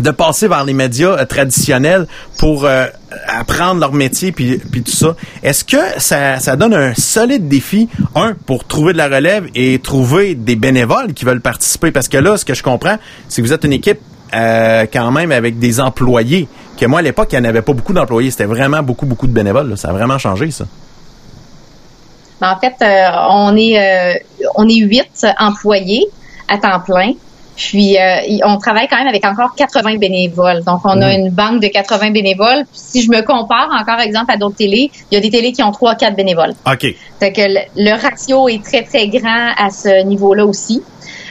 [0.00, 2.06] de passer vers les médias euh, traditionnels
[2.38, 2.86] pour euh,
[3.26, 5.14] apprendre leur métier puis, puis tout ça.
[5.42, 9.78] Est-ce que ça, ça donne un solide défi, un, pour trouver de la relève et
[9.78, 11.90] trouver des bénévoles qui veulent participer?
[11.90, 12.96] Parce que là, ce que je comprends,
[13.28, 14.00] c'est que vous êtes une équipe
[14.34, 16.48] euh, quand même avec des employés.
[16.78, 18.30] Que moi, à l'époque, il n'y en avait pas beaucoup d'employés.
[18.30, 19.76] C'était vraiment beaucoup, beaucoup de bénévoles.
[19.76, 20.64] Ça a vraiment changé, ça.
[22.40, 22.74] Ben, en fait,
[23.28, 24.24] on est
[24.54, 26.06] on est huit employés
[26.48, 27.12] à temps plein.
[27.68, 30.64] Puis euh, on travaille quand même avec encore 80 bénévoles.
[30.64, 32.64] Donc on a une banque de 80 bénévoles.
[32.70, 35.52] Puis, si je me compare encore exemple à d'autres télés, il y a des télés
[35.52, 36.54] qui ont trois quatre bénévoles.
[36.66, 36.86] OK.
[37.20, 40.82] Fait que le, le ratio est très très grand à ce niveau-là aussi.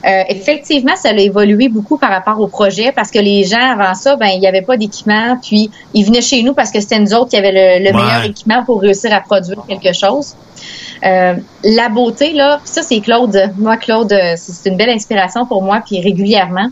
[0.05, 3.93] Euh, effectivement, ça a évolué beaucoup par rapport au projet parce que les gens avant
[3.95, 6.99] ça, ben il n'y avait pas d'équipement, puis ils venaient chez nous parce que c'était
[6.99, 8.03] nous autres qui avaient le, le Ouais.
[8.05, 10.35] meilleur équipement pour réussir à produire quelque chose.
[11.05, 13.53] Euh, la beauté là, ça c'est Claude.
[13.57, 16.69] Moi Claude, euh, c'est une belle inspiration pour moi puis régulièrement.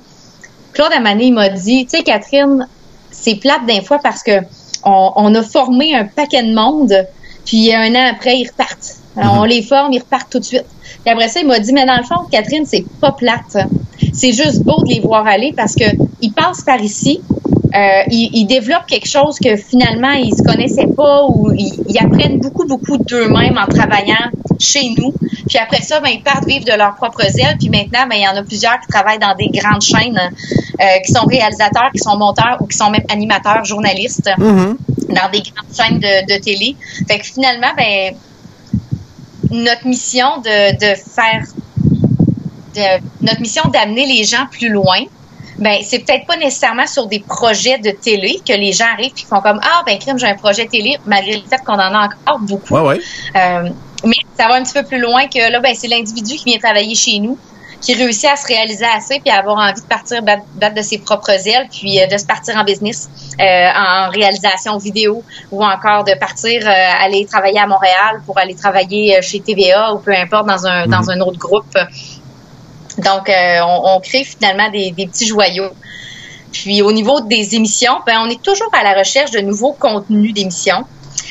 [0.73, 2.67] Claude Amané il m'a dit, tu sais Catherine,
[3.09, 4.39] c'est plate d'un fois parce que
[4.84, 6.93] on, on a formé un paquet de monde,
[7.45, 8.97] puis un an après ils repartent.
[9.17, 10.65] Alors, On les forme, ils repartent tout de suite.
[11.03, 13.57] Puis après ça, il m'a dit, mais dans le fond, Catherine, c'est pas plate.
[14.13, 15.86] C'est juste beau de les voir aller parce que
[16.21, 17.21] ils passent par ici,
[17.78, 21.97] euh, ils, ils développent quelque chose que finalement ils se connaissaient pas ou ils, ils
[21.99, 25.13] apprennent beaucoup beaucoup d'eux-mêmes en travaillant chez nous.
[25.47, 27.57] Puis après ça, ben, ils partent vivre de leurs propres ailes.
[27.59, 30.84] Puis maintenant, ben, il y en a plusieurs qui travaillent dans des grandes chaînes, euh,
[31.05, 34.30] qui sont réalisateurs, qui sont monteurs ou qui sont même animateurs, journalistes
[35.09, 36.75] dans des grandes chaînes de, de télé.
[37.07, 38.15] Fait que finalement, ben,
[39.51, 41.43] notre mission de, de faire
[42.75, 44.99] de- notre mission d'amener les gens plus loin,
[45.58, 49.26] ben c'est peut-être pas nécessairement sur des projets de télé que les gens arrivent et
[49.26, 52.08] font comme ah ben crime j'ai un projet télé malgré le fait qu'on en a
[52.08, 52.76] encore beaucoup.
[52.76, 52.99] Ouais, ouais.
[53.36, 53.70] Euh,
[54.03, 56.60] mais ça va un petit peu plus loin que là ben c'est l'individu qui vient
[56.60, 57.38] travailler chez nous
[57.82, 60.82] qui réussit à se réaliser assez puis à avoir envie de partir battre, battre de
[60.82, 65.64] ses propres ailes puis euh, de se partir en business euh, en réalisation vidéo ou
[65.64, 69.99] encore de partir euh, aller travailler à Montréal pour aller travailler euh, chez TVA ou
[69.99, 71.78] peu importe dans un dans un autre groupe.
[72.98, 75.70] Donc euh, on, on crée finalement des, des petits joyaux.
[76.52, 80.34] Puis au niveau des émissions, ben on est toujours à la recherche de nouveaux contenus
[80.34, 80.84] d'émissions.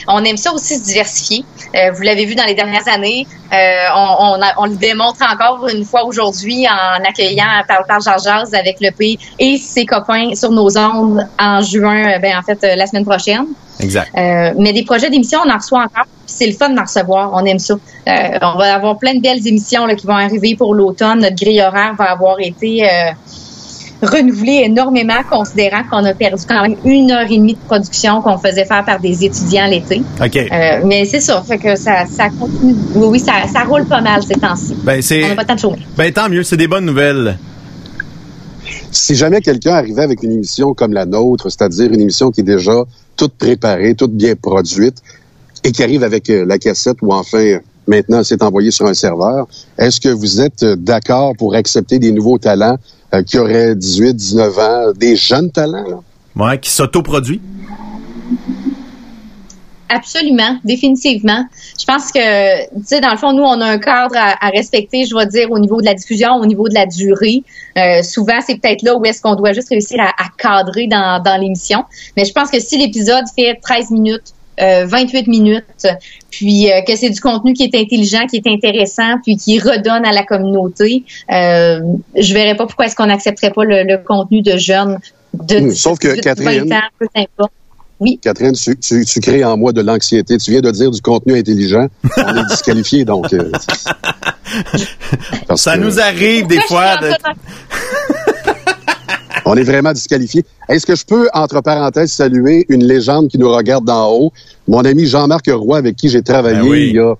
[0.09, 1.45] On aime ça aussi se diversifier.
[1.75, 3.27] Euh, vous l'avez vu dans les dernières années.
[3.53, 3.57] Euh,
[3.97, 8.45] on, on, a- on le démontre encore une fois aujourd'hui en accueillant Parle Parle Jars
[8.53, 12.63] avec le P et ses copains sur nos ondes en juin, euh, ben en fait
[12.63, 13.47] euh, la semaine prochaine.
[13.81, 14.11] Exact.
[14.17, 16.07] Euh, mais des projets d'émissions, on en reçoit encore.
[16.37, 17.31] C'est le fun d'en recevoir.
[17.33, 17.75] On aime ça.
[17.75, 18.13] Euh,
[18.43, 21.21] on va avoir plein de belles émissions là, qui vont arriver pour l'automne.
[21.21, 23.13] Notre grille horaire va avoir été euh,
[24.03, 28.37] renouvelée énormément, considérant qu'on a perdu quand même une heure et demie de production qu'on
[28.37, 30.03] faisait faire par des étudiants l'été.
[30.23, 30.37] OK.
[30.37, 31.43] Euh, mais c'est ça.
[31.43, 32.77] Fait que ça, ça continue.
[32.95, 34.77] Oui, oui, ça, ça roule pas mal ces temps-ci.
[34.83, 35.87] Ben, On n'a pas tant de chômage.
[35.97, 37.39] Ben, tant mieux, c'est des bonnes nouvelles.
[38.91, 42.45] Si jamais quelqu'un arrivait avec une émission comme la nôtre, c'est-à-dire une émission qui est
[42.45, 42.85] déjà
[43.17, 45.03] toute préparée, toute bien produite,
[45.67, 47.59] et qui arrive avec euh, la cassette ou enfin
[47.89, 49.49] maintenant c'est envoyé sur un serveur,
[49.79, 52.77] est-ce que vous êtes euh, d'accord pour accepter des nouveaux talents
[53.13, 55.85] euh, qui auraient 18, 19 ans, des jeunes talents?
[56.37, 56.45] Là?
[56.45, 57.41] Ouais, qui s'autoproduit.
[59.89, 61.45] Absolument, définitivement.
[61.79, 64.51] Je pense que, tu sais, dans le fond, nous, on a un cadre à, à
[64.51, 67.45] respecter, je vais dire, au niveau de la diffusion, au niveau de la durée.
[67.79, 71.23] Euh, souvent, c'est peut-être là où est-ce qu'on doit juste réussir à, à cadrer dans,
[71.23, 71.85] dans l'émission.
[72.17, 75.87] Mais je pense que si l'épisode fait 13 minutes, euh, 28 minutes,
[76.31, 80.05] puis euh, que c'est du contenu qui est intelligent, qui est intéressant, puis qui redonne
[80.05, 81.81] à la communauté, euh,
[82.19, 84.99] je verrais pas pourquoi est-ce qu'on n'accepterait pas le, le contenu de jeunes
[85.35, 87.53] de Hmm, sauf que 18, Catherine- 20 ans, peu importe.
[87.99, 88.19] Oui.
[88.23, 90.37] Catherine, tu, tu, tu crées en moi de l'anxiété.
[90.37, 91.87] Tu viens de dire du contenu intelligent.
[92.19, 93.33] On est disqualifié, donc.
[93.33, 93.51] euh,
[95.49, 97.11] parce Ça que nous arrive des fois de.
[99.45, 100.45] On est vraiment disqualifié.
[100.69, 104.33] Est-ce que je peux, entre parenthèses, saluer une légende qui nous regarde d'en haut?
[104.67, 106.87] Mon ami Jean-Marc Roy, avec qui j'ai travaillé Ben oui.
[106.91, 107.15] il y a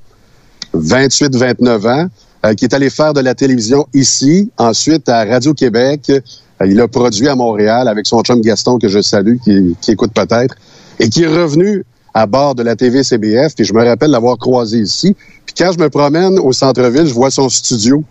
[0.75, 2.09] 28-29 ans,
[2.45, 6.11] euh, qui est allé faire de la télévision ici, ensuite à Radio-Québec.
[6.11, 9.93] Euh, il a produit à Montréal avec son chum Gaston, que je salue, qui, qui
[9.93, 10.55] écoute peut-être,
[10.99, 14.39] et qui est revenu à bord de la TV CBF, puis je me rappelle l'avoir
[14.39, 15.15] croisé ici.
[15.45, 18.03] Puis quand je me promène au centre-ville, je vois son studio,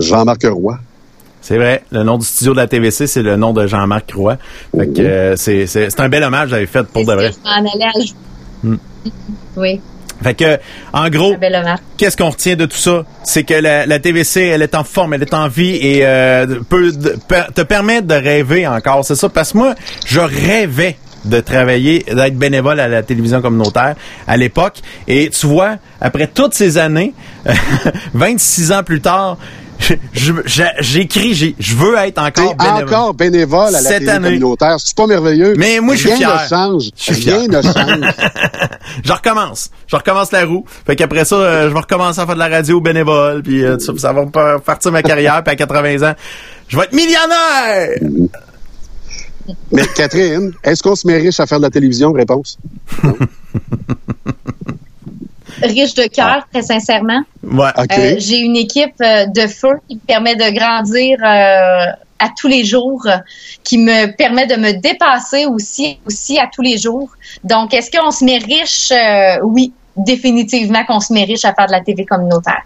[0.00, 0.78] Jean-Marc Roy.
[1.42, 4.38] C'est vrai, le nom du studio de la TVC, c'est le nom de Jean-Marc Roy.
[4.76, 7.32] Fait que euh, c'est, c'est, c'est un bel hommage que j'avais fait pour de vrai.
[7.32, 7.36] Je
[8.64, 8.76] Hmm.
[9.56, 9.80] Oui,
[10.22, 10.58] Fait que,
[10.92, 11.32] en gros,
[11.96, 13.04] qu'est-ce qu'on retient de tout ça?
[13.24, 16.46] C'est que la, la TVC, elle est en forme, elle est en vie et euh,
[16.68, 16.92] peut
[17.26, 19.04] per- te permettre de rêver encore.
[19.04, 19.74] C'est ça, parce que moi,
[20.06, 23.96] je rêvais de travailler, d'être bénévole à la télévision communautaire
[24.28, 24.78] à l'époque.
[25.08, 27.14] Et tu vois, après toutes ces années,
[28.14, 29.38] 26 ans plus tard,
[29.82, 32.84] je- je- je- j'écris, j'ai- je veux être encore bénévole.
[32.84, 34.28] encore bénévole à la Cette télé année.
[34.28, 34.76] communautaire.
[34.78, 35.54] C'est pas merveilleux.
[35.56, 36.42] Mais moi, je suis Rien fier.
[36.42, 36.84] ne change.
[36.96, 37.48] Je suis Rien fier.
[37.48, 38.14] ne change.
[39.04, 39.70] je recommence.
[39.86, 40.64] Je recommence la roue.
[40.86, 43.78] Fait qu'après ça, euh, je vais recommencer à faire de la radio bénévole, puis euh,
[43.78, 46.14] ça, ça va pa- partir ma carrière, puis à 80 ans,
[46.68, 47.98] je vais être millionnaire!
[49.72, 52.12] Mais Catherine, est-ce qu'on se met riche à faire de la télévision?
[52.12, 52.58] Réponse.
[55.62, 57.22] Riche de cœur, très sincèrement.
[57.52, 57.70] Ouais.
[57.78, 62.48] Euh, J'ai une équipe euh, de feu qui me permet de grandir euh, à tous
[62.48, 63.06] les jours,
[63.62, 67.10] qui me permet de me dépasser aussi, aussi à tous les jours.
[67.44, 68.90] Donc, est-ce qu'on se met riche?
[68.90, 72.62] Euh, oui, définitivement qu'on se met riche à faire de la TV communautaire.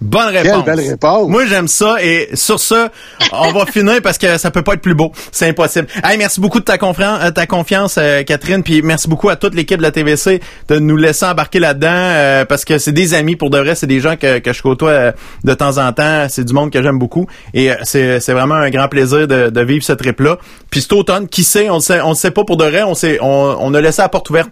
[0.00, 0.64] Bonne Quelle réponse.
[0.64, 1.28] belle réponse.
[1.28, 1.96] Moi, j'aime ça.
[2.02, 2.90] Et sur ça,
[3.32, 5.10] on va finir parce que ça peut pas être plus beau.
[5.32, 5.86] C'est impossible.
[6.04, 8.62] Hey, merci beaucoup de ta, euh, ta confiance, euh, Catherine.
[8.62, 12.44] Puis merci beaucoup à toute l'équipe de la TVC de nous laisser embarquer là-dedans euh,
[12.44, 13.74] parce que c'est des amis pour de vrai.
[13.74, 15.12] C'est des gens que, que je côtoie euh,
[15.44, 16.26] de temps en temps.
[16.28, 17.26] C'est du monde que j'aime beaucoup.
[17.54, 20.36] Et euh, c'est, c'est vraiment un grand plaisir de, de vivre ce trip-là.
[20.70, 22.82] Puis cet automne, qui sait, on ne sait, on sait pas pour de vrai.
[22.82, 24.50] On, sait, on, on a laissé la porte ouverte.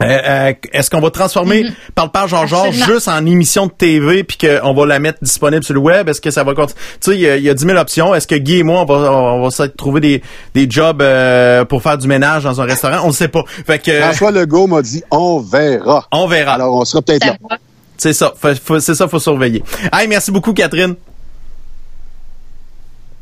[0.00, 2.54] Euh, euh, Est-ce qu'on va transformer Parle par Georges
[2.86, 6.08] juste en émission de TV puis qu'on va la mettre disponible sur le web?
[6.08, 6.80] Est-ce que ça va continuer?
[7.00, 8.14] Tu sais, il y a- il y, a 10 000 options.
[8.14, 10.22] Est-ce que Guy et moi, on va, on va trouver des,
[10.54, 12.98] des jobs euh, pour faire du ménage dans un restaurant?
[13.04, 13.42] On ne sait pas.
[13.66, 16.06] Fait que, François Legault m'a dit, on verra.
[16.12, 16.54] on verra.
[16.54, 17.36] Alors, on sera peut-être Ça là.
[17.50, 17.56] va.
[17.96, 18.32] C'est ça.
[18.40, 19.64] Faut- faut- C'est ça, faut surveiller.
[19.92, 20.94] Hey, merci beaucoup, Catherine.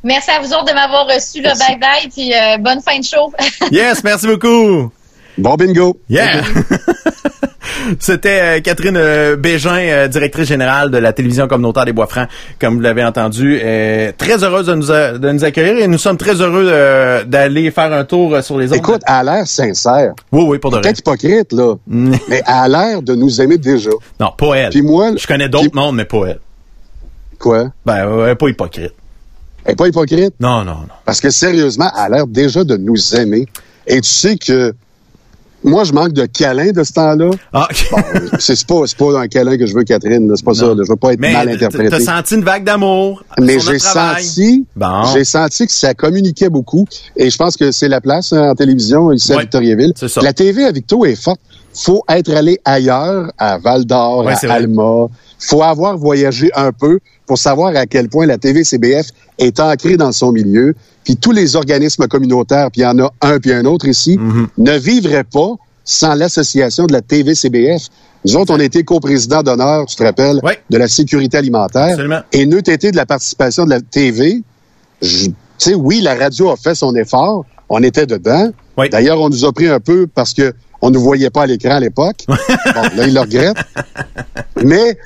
[0.05, 1.41] Merci à vous autres de m'avoir reçu.
[1.41, 3.33] Là, bye bye, puis euh, bonne fin de show.
[3.73, 4.93] Yes, merci beaucoup.
[5.39, 5.99] Bon bingo.
[6.09, 6.43] Yeah!
[8.01, 12.29] C'était euh, Catherine euh, Bégin, euh, directrice générale de la télévision communautaire des Bois-Francs,
[12.59, 13.59] comme vous l'avez entendu.
[14.19, 17.71] Très heureuse de nous, a- de nous accueillir et nous sommes très heureux euh, d'aller
[17.71, 18.77] faire un tour sur les ondes.
[18.79, 20.15] Écoute, elle a l'air sincère.
[20.33, 20.83] oui, oui, pour de vrai.
[20.85, 21.75] Peut-être hypocrite, là.
[21.87, 23.91] mais elle a l'air de nous aimer déjà.
[24.19, 24.71] Non, pas elle.
[24.71, 26.41] Puis moi, Je connais d'autres mondes, mais pas elle.
[27.39, 27.71] quoi?
[27.85, 28.95] Ben, ouais, pas hypocrite.
[29.65, 30.35] Elle est pas hypocrite?
[30.41, 30.89] Non, non, non.
[31.05, 33.47] Parce que sérieusement, elle a l'air déjà de nous aimer.
[33.87, 34.75] Et tu sais que
[35.67, 37.31] moi, je manque de câlins de ce temps-là.
[37.53, 37.99] Ah, Bon,
[38.39, 40.31] c'est pas, un câlin que je veux, Catherine.
[40.35, 40.67] C'est pas ça.
[40.77, 41.91] Je veux pas être mais mal interprété.
[41.91, 45.03] t'as senti une vague d'amour Mais j'ai senti, Bon.
[45.13, 46.87] j'ai senti que ça communiquait beaucoup.
[47.17, 49.93] Et je pense que c'est la place hein, en télévision ici à Victoriaville.
[50.23, 51.41] La TV à Victo est forte.
[51.79, 54.53] Faut être allé ailleurs, à Val d'Or, Ouais, à.
[54.55, 55.07] Alma.
[55.39, 59.09] Faut avoir voyagé un peu pour savoir à quel point la TV CBF
[59.39, 60.75] est ancrée dans son milieu.
[61.05, 64.17] Puis tous les organismes communautaires, puis il y en a un puis un autre ici,
[64.17, 64.47] Mm-hmm.
[64.59, 65.55] ne vivraient pas
[65.85, 67.83] sans l'association de la TV CBF.
[68.25, 70.59] Nous autres, on a été coprésident d'honneur, tu te rappelles, Ouais.
[70.71, 71.91] de la sécurité alimentaire.
[71.91, 72.21] Absolument.
[72.33, 74.43] Et n'eût été de la participation de la TV,
[75.01, 77.45] tu sais, oui, la radio a fait son effort.
[77.69, 78.51] On était dedans.
[78.91, 80.53] D'ailleurs, on nous a pris un peu parce que
[80.83, 82.25] on ne voyait pas à l'écran à l'époque.
[82.29, 83.57] bon, là, il le regrette.
[84.63, 84.99] Mais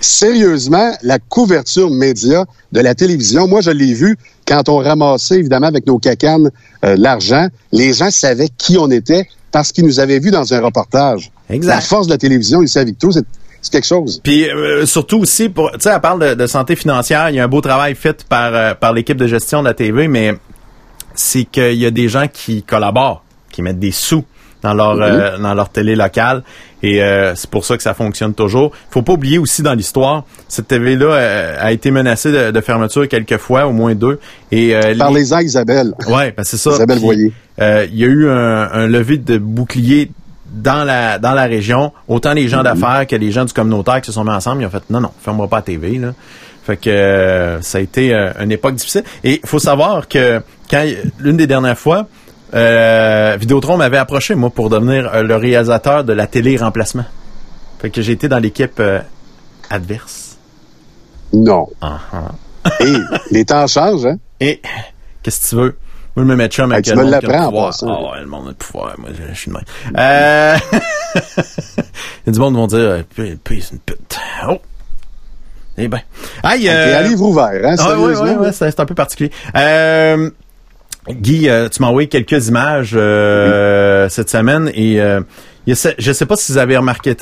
[0.00, 5.68] sérieusement, la couverture média de la télévision, moi, je l'ai vu quand on ramassait, évidemment,
[5.68, 6.50] avec nos cacanes,
[6.84, 7.48] euh, l'argent.
[7.72, 11.30] Les gens savaient qui on était parce qu'ils nous avaient vus dans un reportage.
[11.50, 11.74] Exact.
[11.74, 13.24] La force de la télévision ici à Victo, c'est
[13.62, 14.20] c'est quelque chose.
[14.24, 17.30] Puis euh, surtout aussi, tu sais, elle parle de, de santé financière.
[17.30, 19.74] Il y a un beau travail fait par euh, par l'équipe de gestion de la
[19.74, 20.34] TV, mais
[21.14, 24.24] c'est qu'il y a des gens qui collaborent, qui mettent des sous
[24.62, 26.42] dans leur euh, dans leur télé locale,
[26.82, 28.72] et euh, c'est pour ça que ça fonctionne toujours.
[28.90, 33.06] Faut pas oublier aussi dans l'histoire, cette TV là a été menacée de, de fermeture
[33.08, 34.18] quelques fois, au moins deux.
[34.50, 35.94] Et euh, les- Parlez-en, Isabelle.
[36.08, 36.70] Ouais, ben c'est ça.
[36.70, 37.32] Isabelle Puis, Voyer.
[37.60, 40.10] euh, Il y a eu un, un levé de bouclier
[40.52, 41.92] dans la dans la région.
[42.08, 42.64] Autant les gens Mhm.
[42.64, 45.00] d'affaires que les gens du communautaire qui se sont mis ensemble, ils ont fait non,
[45.00, 45.98] non, ferme pas la TV.
[45.98, 46.08] Là.
[46.64, 49.02] Fait que euh, ça a été euh, une époque difficile.
[49.24, 50.40] Et il faut savoir que
[50.70, 50.84] quand
[51.18, 52.06] l'une des dernières fois,
[52.54, 57.04] euh, Vidéotron m'avait approché, moi, pour devenir euh, le réalisateur de la télé remplacement.
[57.80, 59.00] Fait que j'ai été dans l'équipe euh,
[59.70, 60.36] adverse.
[61.32, 61.68] Non.
[61.80, 62.80] Uh-huh.
[62.80, 62.94] Et
[63.30, 64.18] les temps changent, hein?
[64.38, 64.60] Et
[65.22, 65.76] qu'est-ce que tu veux?
[66.14, 67.74] Moi, je me mets chum avec tu le me monde qui a le pouvoir.
[67.82, 68.94] Ah ouais, le monde a le pouvoir.
[68.98, 69.64] Moi, je, je suis de même.
[69.96, 70.56] Euh...
[71.16, 73.02] Il y a du monde qui vont dire, euh,
[73.42, 74.18] puis, c'est une pute.
[74.46, 74.58] Oh!
[75.78, 76.00] Eh ben.
[76.42, 76.98] Aïe, T'es euh...
[76.98, 77.76] à livre ouvert, hein?
[77.78, 79.30] Ah, ouais, ouais, ouais, c'est c'est un peu particulier.
[79.56, 80.28] Euh,
[81.08, 85.20] Guy, euh, tu m'as envoyé quelques images euh, cette semaine et euh,
[85.66, 87.14] y a je sais pas si vous avez remarqué,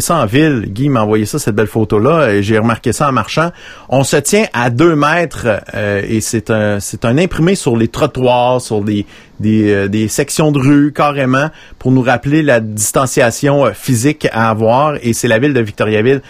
[0.00, 0.64] ça en ville.
[0.68, 3.50] Guy m'a envoyé ça, cette belle photo-là, j'ai remarqué ça en marchant.
[3.88, 7.88] On se tient à deux mètres euh, et c'est un c'est un imprimé sur les
[7.88, 9.04] trottoirs, sur des
[9.40, 14.94] des, euh, sections de rue carrément pour nous rappeler la distanciation euh, physique à avoir.
[15.02, 16.22] Et c'est la ville de Victoriaville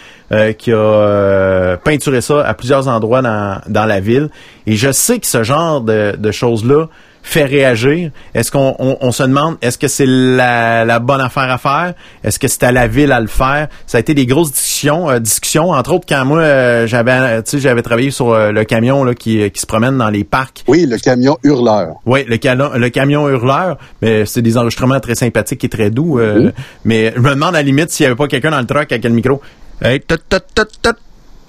[0.57, 4.29] qui a peinturé ça à plusieurs endroits dans, dans la ville.
[4.65, 6.87] Et je sais que ce genre de, de choses-là
[7.25, 8.11] fait réagir?
[8.35, 11.93] Est-ce qu'on on, on se demande, est-ce que c'est la, la bonne affaire à faire?
[12.23, 13.69] Est-ce que c'est à la ville à le faire?
[13.87, 17.41] Ça a été des grosses discussions, euh, discussions entre autres quand moi euh, j'avais euh,
[17.41, 20.23] tu sais j'avais travaillé sur euh, le camion là, qui, qui se promène dans les
[20.23, 20.63] parcs.
[20.67, 21.95] Oui, le camion hurleur.
[22.05, 26.19] Oui, le, calo- le camion hurleur, mais c'est des enregistrements très sympathiques et très doux.
[26.19, 26.51] euh,
[26.85, 28.91] Mais je me demande à la limite s'il n'y avait pas quelqu'un dans le truck
[28.91, 29.41] avec le micro.
[29.81, 30.95] Hey, tout, tout, tout.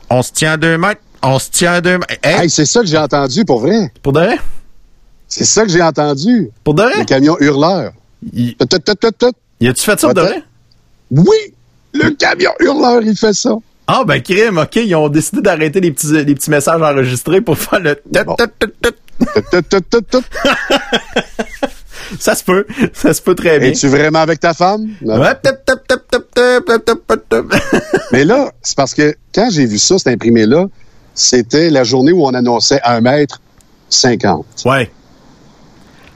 [0.09, 1.01] On se tient à deux mètres.
[1.23, 2.15] On se tient à deux mètres.
[2.23, 3.91] Hey, Hey, c'est ça que j'ai entendu, pour vrai.
[4.03, 4.39] pour de vrai?
[5.29, 6.51] C'est ça que j'ai entendu.
[6.63, 6.99] Pour de vrai?
[6.99, 7.93] Le camion hurleur.
[8.33, 10.25] Y a-tu fait ça pour?
[11.11, 11.55] Oui!
[11.93, 13.55] Le camion hurleur, il fait ça.
[13.87, 17.97] Ah, ben, crime, OK, ils ont décidé d'arrêter les petits, messages enregistrés pour faire le...
[22.19, 23.71] Ça se peut, ça se peut très bien.
[23.71, 24.89] Es-tu vraiment avec ta femme?
[28.13, 30.67] Mais là, c'est parce que quand j'ai vu ça, cet imprimé-là,
[31.15, 33.41] c'était la journée où on annonçait un mètre
[33.89, 34.45] 50.
[34.65, 34.91] Ouais.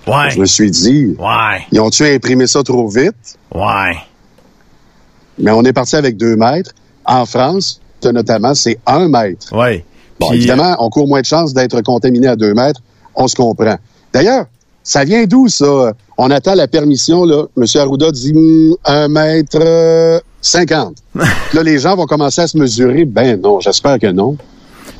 [0.08, 0.30] Ouais.
[0.30, 1.62] Je me suis dit, Ouais.
[1.72, 3.14] ils ont-tu imprimé ça trop vite?
[3.54, 3.96] Ouais.
[5.38, 6.72] Mais on est parti avec deux mètres.
[7.04, 9.52] En France, notamment, c'est un mètre.
[9.56, 9.84] Ouais.
[10.20, 12.80] Bon, Puis, évidemment, on court moins de chances d'être contaminé à deux mètres.
[13.14, 13.76] On se comprend.
[14.12, 14.46] D'ailleurs,
[14.82, 15.92] ça vient d'où, ça?
[16.16, 17.44] On attend la permission, là.
[17.56, 17.64] M.
[17.76, 20.96] Arruda dit hum, un mètre euh, cinquante.
[21.14, 23.04] là, les gens vont commencer à se mesurer.
[23.04, 24.36] Ben non, j'espère que non.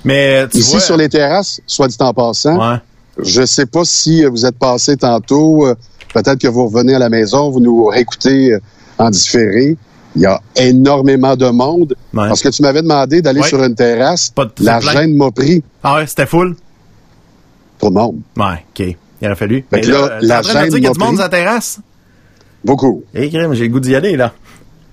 [0.05, 0.81] Mais tu Ici, vois...
[0.81, 2.79] sur les terrasses, soit dit en passant, Ouais.
[3.23, 5.67] Je sais pas si euh, vous êtes passé tantôt.
[5.67, 5.75] euh,
[6.15, 8.61] Peut-être que vous revenez à la maison, vous nous réécoutez euh,
[8.99, 9.77] en différé.
[10.17, 11.95] Il y a énormément de monde.
[12.15, 12.29] Ouais.
[12.29, 13.47] Parce que tu m'avais demandé d'aller Ouais.
[13.49, 14.31] sur une terrasse.
[14.31, 15.63] Pas de- La gêne m'a pris.
[15.83, 16.57] Ah ouais, c'était full?
[17.79, 18.17] Trop de monde.
[18.37, 18.97] Ouais, OK.
[19.21, 19.65] Il aurait fallu.
[19.71, 21.29] Mais là, là, la en train de dire qu'il y a du monde sur la
[21.29, 21.79] terrasse?
[22.65, 23.03] Beaucoup.
[23.15, 24.33] Eh, crème, j'ai le goût d'y aller, là.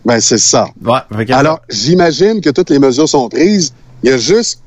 [0.04, 0.68] Ben, c'est ça.
[0.84, 1.00] Ouais,
[1.34, 3.74] Alors, j'imagine que toutes les mesures sont prises.
[4.04, 4.60] Il y a juste,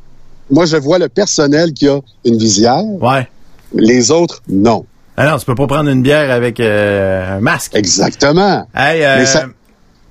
[0.51, 2.83] moi, je vois le personnel qui a une visière.
[2.85, 3.29] Ouais.
[3.75, 4.85] Les autres, non.
[5.17, 7.75] Ah non, tu peux pas prendre une bière avec euh, un masque.
[7.75, 8.67] Exactement.
[8.75, 9.47] Hey, euh, Mais ça,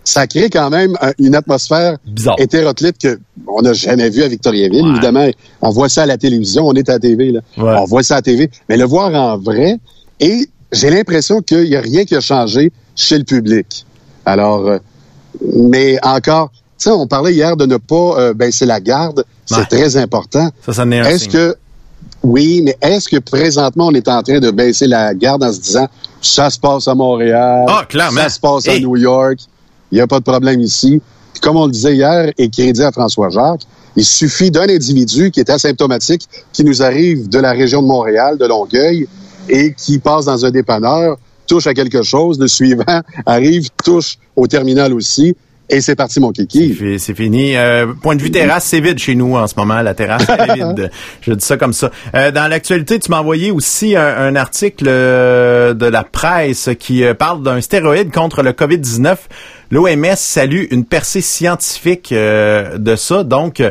[0.03, 2.35] ça crée quand même un- une atmosphère Bizarre.
[2.39, 4.83] hétéroclite que on n'a jamais vu à Victoriaville.
[4.83, 4.89] Ouais.
[4.91, 5.27] Évidemment,
[5.61, 7.39] on voit ça à la télévision, on est à la TV, là.
[7.57, 7.73] Ouais.
[7.79, 9.77] On voit ça à la TV, mais le voir en vrai,
[10.19, 13.85] et j'ai l'impression qu'il n'y a rien qui a changé chez le public.
[14.25, 14.77] Alors, euh,
[15.55, 19.67] mais encore, tu sais, on parlait hier de ne pas euh, baisser la garde, c'est
[19.69, 20.49] très important.
[20.65, 21.55] ça, ça Est-ce que
[22.23, 25.59] oui, mais est-ce que présentement on est en train de baisser la garde en se
[25.59, 25.87] disant
[26.21, 28.21] ça se passe à Montréal, Ah, clairement.
[28.21, 28.79] ça se passe à.
[28.79, 29.39] New York,
[29.91, 31.01] il n'y a pas de problème ici.
[31.33, 33.61] Puis comme on le disait hier et crédit à François Jacques,
[33.95, 38.37] il suffit d'un individu qui est asymptomatique, qui nous arrive de la région de Montréal,
[38.37, 39.07] de Longueuil,
[39.49, 41.17] et qui passe dans un dépanneur,
[41.47, 42.83] touche à quelque chose, le suivant
[43.25, 45.35] arrive, touche au terminal aussi,
[45.69, 46.97] et c'est parti mon kiki.
[46.97, 47.55] C'est fini.
[47.55, 49.81] Euh, point de vue terrasse, c'est vide chez nous en ce moment.
[49.81, 50.91] La terrasse est vide.
[51.21, 51.91] Je dis ça comme ça.
[52.15, 57.03] Euh, dans l'actualité, tu m'as envoyé aussi un, un article euh, de la presse qui
[57.03, 59.17] euh, parle d'un stéroïde contre le COVID-19.
[59.69, 63.61] L'OMS salue une percée scientifique euh, de ça, donc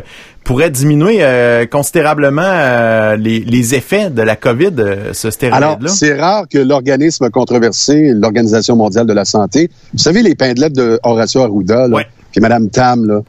[0.47, 5.89] pourrait diminuer euh, considérablement euh, les, les effets de la COVID, euh, ce Alors, stéroïde-là.
[5.89, 10.99] c'est rare que l'organisme controversé, l'Organisation mondiale de la santé, vous savez, les pindelettes de
[11.03, 12.07] Horacio Arruda, là, Ouais.
[12.31, 13.21] puis Mme Tam, là,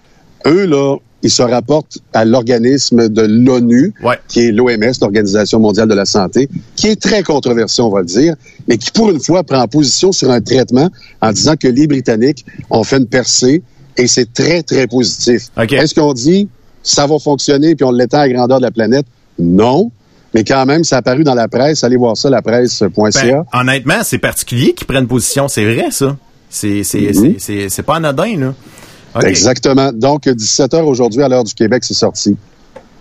[0.47, 4.21] eux, là, ils se rapportent à l'organisme de l'ONU, Ouais.
[4.29, 8.07] qui est l'OMS, l'Organisation mondiale de la santé, qui est très controversé, on va le
[8.07, 8.37] dire,
[8.69, 10.89] mais qui, pour une fois, prend position sur un traitement
[11.21, 13.65] en disant que les Britanniques ont fait une percée
[13.97, 15.49] et c'est très, très positif.
[15.61, 15.73] OK.
[15.73, 16.49] Est-ce qu'on dit
[16.83, 19.07] ça va fonctionner puis on l'étend à la grandeur de la planète?
[19.39, 19.91] Non.
[20.35, 21.85] Mais quand même, ça a apparu dans la presse.
[21.85, 22.89] Allez voir ça, la presse.ca.
[22.93, 25.49] Ben, honnêtement, c'est particulier qu'ils prennent position.
[25.49, 26.17] C'est vrai, ça.
[26.51, 27.15] C'est c'est Mhm.
[27.15, 28.55] c'est- c'est- c'est pas anodin, là.
[29.27, 29.91] Exactement.
[29.93, 32.37] Donc, 17 heures aujourd'hui à l'heure du Québec, c'est sorti.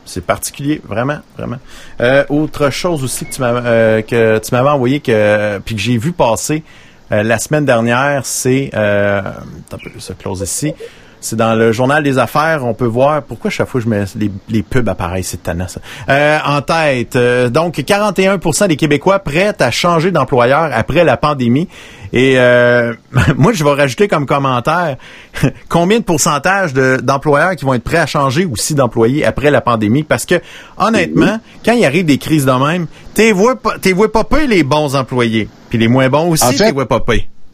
[0.05, 1.57] C'est particulier, vraiment, vraiment.
[1.99, 5.81] Euh, autre chose aussi que tu m'avais euh, que tu m'avais envoyé que puis que
[5.81, 6.63] j'ai vu passer
[7.11, 10.73] euh, la semaine dernière, c'est euh, un peu, ça close ici.
[11.19, 14.31] C'est dans le journal des affaires, on peut voir pourquoi chaque fois je mets les,
[14.49, 15.79] les pubs apparaissent, c'est tannant ça.
[16.09, 21.67] Euh, en tête, euh, donc 41% des Québécois prêts à changer d'employeur après la pandémie.
[22.13, 22.93] Et euh,
[23.37, 24.97] moi, je vais rajouter comme commentaire
[25.69, 29.59] combien de pourcentage de- d'employeurs qui vont être prêts à changer aussi d'employés après la
[29.61, 30.03] pandémie?
[30.03, 30.35] Parce que
[30.77, 34.63] honnêtement, quand il arrive des crises de même, t'es vois pas, vois pas payer les
[34.63, 37.01] bons employés, puis les moins bons aussi, En fait- t'es vois pas.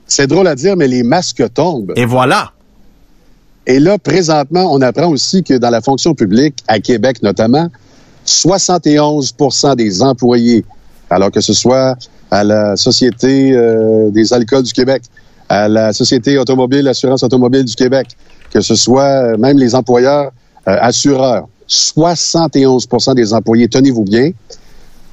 [0.06, 1.94] C'est drôle à dire, mais les masques tombent.
[1.96, 2.52] Et voilà.
[3.66, 7.70] Et là, présentement, on apprend aussi que dans la fonction publique, à Québec notamment,
[8.26, 10.66] 71% des employés,
[11.10, 11.96] alors que ce soit
[12.32, 15.04] à la Société euh, des alcools du Québec,
[15.50, 18.08] à la Société automobile, Assurance automobile du Québec,
[18.52, 19.04] que ce soit
[19.34, 20.32] euh, même les employeurs
[20.68, 24.32] euh, assureurs, 71% des employés, tenez-vous bien,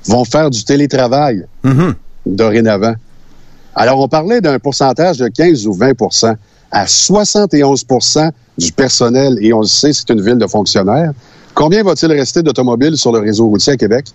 [0.07, 1.95] vont faire du télétravail Mhm.
[2.27, 2.95] dorénavant.
[3.75, 5.93] Alors, on parlait d'un pourcentage de 15 ou 20
[6.71, 11.13] à 71% du personnel, et on le sait, c'est une ville de fonctionnaires.
[11.55, 14.07] Combien va-t-il rester d'automobiles sur le réseau routier à Québec?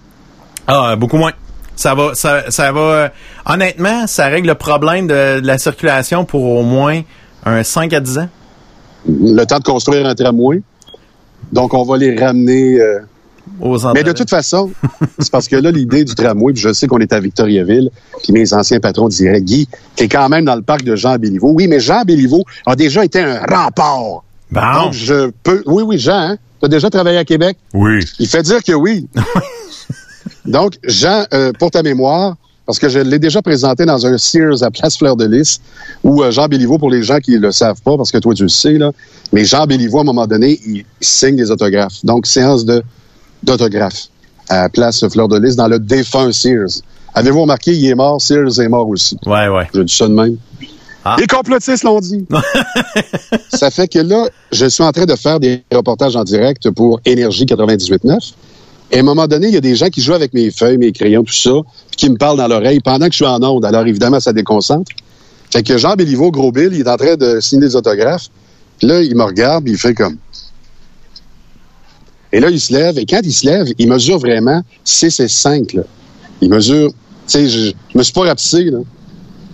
[0.68, 1.32] Ah, beaucoup moins.
[1.76, 2.80] Ça va, ça, ça va.
[2.80, 3.10] euh,
[3.45, 7.01] honnêtement, ça règle le problème de, de la circulation pour au moins
[7.45, 8.30] un 5 à 10 ans.
[9.08, 10.62] Le temps de construire un tramway.
[11.51, 12.80] Donc, on va les ramener.
[12.80, 12.99] euh,
[13.62, 14.72] Aux Mais de toute façon,
[15.20, 17.89] c'est parce que là, l'idée du tramway, puis je sais qu'on est à Victoriaville,
[18.24, 21.51] puis mes anciens patrons diraient, Guy, t'es quand même dans le parc de Jean Béliveau.
[21.51, 24.24] Oui, mais Jean Béliveau a déjà été un rempart.
[24.51, 24.62] Bon.
[24.74, 25.64] Donc, je peux...
[25.66, 26.38] Oui, oui, Jean, hein?
[26.62, 27.58] T'as déjà travaillé à Québec?
[27.74, 28.03] Oui.
[28.20, 29.08] Il fait dire que oui.
[30.45, 32.36] Donc, Jean, euh, pour ta mémoire,
[32.66, 35.62] parce que je l'ai déjà présenté dans un Sears à Place Fleur de Lys,
[36.03, 38.43] où euh, Jean Béliveau, pour les gens qui le savent pas, parce que toi tu
[38.43, 38.91] le sais, là,
[39.34, 42.03] mais Jean Béliveau, à un moment donné, il signe des autographes.
[42.03, 42.84] Donc, séance de
[43.46, 44.10] d'autographes
[44.50, 46.82] à Place Fleur de Lys dans le défunt Sears.
[47.14, 49.18] Avez-vous remarqué, il est mort, Sears est mort aussi.
[49.26, 49.68] Ouais, ouais.
[49.74, 50.38] Je dis ça de même.
[51.04, 51.16] Ah.
[51.20, 52.26] Les complotistes l'ont dit.
[53.54, 57.00] ça fait que là, je suis en train de faire des reportages en direct pour
[57.06, 58.34] Énergie 98.9.
[58.91, 60.78] Et à un moment donné, il y a des gens qui jouent avec mes feuilles,
[60.78, 61.52] mes crayons, tout ça,
[61.88, 63.66] puis qui me parlent dans l'oreille pendant que je suis en onde.
[63.66, 64.91] Alors évidemment, ça déconcentre.
[65.52, 68.30] Fait que Jean Béliveau, gros Bill, il est en train de signer des autographes.
[68.80, 70.18] Puis là, il me regarde, puis il fait comme.
[72.36, 72.99] Et là, il se lève.
[72.99, 75.71] Et quand il se lève, il mesure vraiment 6 et 5.
[75.71, 75.83] Là.
[76.41, 76.89] Il mesure.
[76.89, 76.95] Tu
[77.27, 78.79] sais, je, je me suis pas rapetissé, là.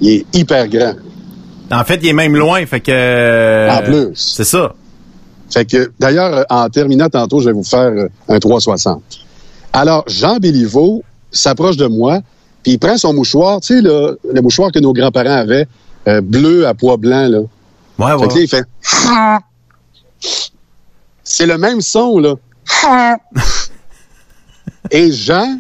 [0.02, 0.96] Il est hyper grand.
[1.72, 3.70] En fait, il est même loin, fait que.
[3.70, 4.08] En plus.
[4.16, 4.74] C'est ça.
[5.52, 9.04] Fait que, d'ailleurs, euh, en terminant tantôt, je vais vous faire euh, un 360.
[9.74, 12.22] Alors, Jean Béliveau s'approche de moi,
[12.64, 15.68] puis il prend son mouchoir, tu sais, le, le mouchoir que nos grands-parents avaient,
[16.08, 17.42] euh, bleu à pois blanc, là.
[18.00, 18.44] Ouais, Fait que là, ouais.
[18.44, 18.66] il fait.
[21.24, 22.34] C'est le même son, là.
[24.92, 25.60] Et Jean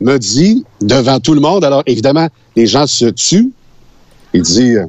[0.00, 3.52] me dit, devant tout le monde, alors évidemment, les gens se tuent.
[4.32, 4.86] Il dit, euh,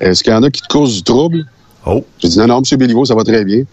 [0.00, 1.44] est-ce qu'il y en a qui te causent du trouble?
[1.86, 2.04] Oh.
[2.18, 2.78] J'ai dit, non, non, M.
[2.78, 3.64] Béliveau, ça va très bien.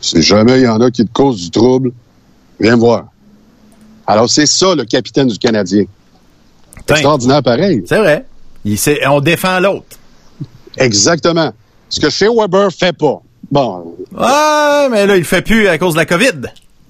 [0.00, 1.92] Si jamais il y en a qui te causent du trouble,
[2.58, 3.06] viens me voir.
[4.06, 5.84] Alors, c'est ça, le capitaine du Canadien.
[6.76, 6.94] Putain.
[6.94, 7.82] Extraordinaire pareil.
[7.86, 8.24] C'est vrai.
[8.64, 8.78] Il
[9.08, 9.98] on défend l'autre.
[10.76, 11.52] Exactement.
[11.88, 13.20] Ce que Shea Weber fait pas.
[13.52, 16.40] Bon, Ouais, mais là, il fait plus à cause de la COVID.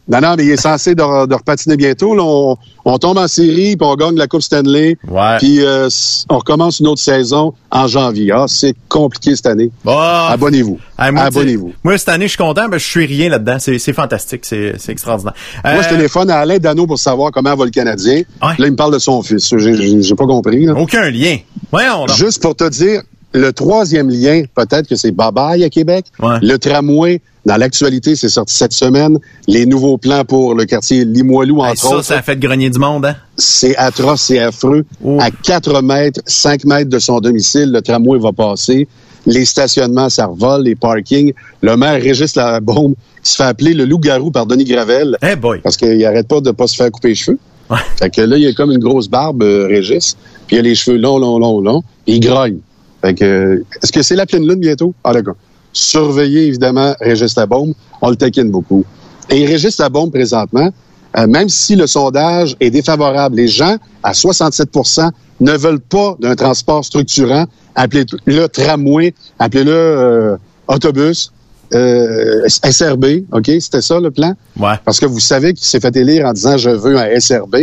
[0.08, 2.16] Non, non, mais il est censé de, de repatiner bientôt.
[2.16, 4.96] Là, on, on tombe en série, puis on gagne la Coupe Stanley.
[5.08, 5.38] Ouais.
[5.38, 5.88] Puis euh,
[6.28, 8.32] on recommence une autre saison en janvier.
[8.34, 9.70] Ah, c'est compliqué cette année.
[9.84, 10.78] Bah, Abonnez-vous.
[10.98, 11.72] hey, Abonnez-vous.
[11.84, 13.58] Moi, cette année, je suis content, que je suis rien là-dedans.
[13.60, 14.44] C'est c'est fantastique.
[14.44, 15.34] C'est extraordinaire.
[15.64, 18.22] Moi, je Euh, téléphone à Alain Dano pour savoir comment va le Canadien.
[18.42, 18.54] Ouais.
[18.58, 19.54] Là, il me parle de son fils.
[19.56, 20.66] J'ai- pas compris.
[20.66, 20.74] là.
[20.74, 21.38] Aucun lien.
[21.70, 22.16] Voyons donc.
[22.16, 23.02] Juste pour te dire,
[23.35, 26.07] le troisième lien, peut-être que c'est Babaille à Québec.
[26.20, 26.37] Ouais.
[26.43, 29.18] Le tramway, dans l'actualité, c'est sorti cette semaine.
[29.49, 32.05] Les nouveaux plans pour le quartier Limoilou, Hey, entre ça, autres.
[32.05, 33.16] ça a fait grogner du monde, hein?
[33.37, 34.85] C'est atroce, c'est affreux.
[35.05, 35.18] Oh.
[35.20, 38.87] À 4 mètres, 5 mètres de son domicile, le tramway va passer.
[39.24, 41.33] Les stationnements, ça revole, les parkings.
[41.62, 45.61] Le maire Régis Labombe, qui se fait appeler le loup-garou par Denis Gravel, Eh boy.
[45.62, 47.39] parce qu'il arrête pas de pas se faire couper les cheveux.
[47.70, 47.78] Ouais.
[47.99, 50.16] Fait que là, il a comme une grosse barbe, euh, Régis,
[50.47, 52.59] puis il a les cheveux longs, longs, longs, longs, et il grogne.
[53.03, 54.94] Fait que, est-ce que c'est la pleine lune bientôt?
[55.05, 55.34] Ah, d'accord.
[55.72, 57.74] Surveillez, évidemment, Régis Labombe.
[58.00, 58.84] On le taquine beaucoup.
[59.30, 60.70] Et Régis Labombe, présentement,
[61.16, 66.34] euh, même si le sondage est défavorable, les gens, à 67% ne veulent pas d'un
[66.34, 67.46] transport structurant.
[67.74, 70.36] Appelez-le tramway, appelez-le euh,
[70.68, 71.32] autobus,
[71.74, 73.50] euh, SRB, OK?
[73.61, 74.34] C'était ça, le plan?
[74.59, 74.74] Ouais.
[74.84, 77.57] Parce que vous savez qu'il s'est fait élire en disant «je veux un SRB».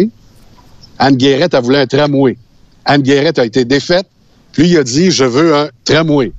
[1.00, 2.38] Anne Guérette a voulu un tramway.
[2.86, 4.08] Anne Guérette a été défaite.
[4.52, 6.32] Puis il a dit «je veux un tramway».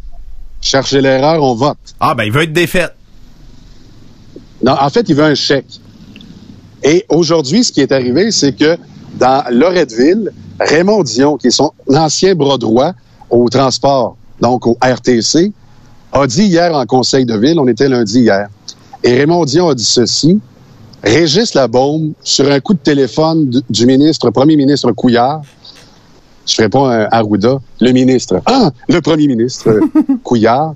[0.60, 1.78] Cherchez l'erreur, on vote.
[2.00, 2.94] Ah, ben, il veut être défaite.
[4.62, 5.80] Non, en fait, il veut un chèque.
[6.82, 8.76] Et aujourd'hui, ce qui est arrivé, c'est que
[9.18, 12.92] dans Loretteville, Raymond Dion, qui est son ancien bras droit
[13.30, 15.52] au transport, donc au RTC,
[16.12, 18.48] a dit hier en conseil de ville, on était lundi hier,
[19.02, 20.40] et Raymond Dion a dit ceci,
[21.02, 25.40] Régis Labaume, sur un coup de téléphone du ministre, premier ministre Couillard,
[26.46, 29.80] je ferai pas un Arruda, le ministre, ah, le premier ministre euh,
[30.24, 30.74] Couillard,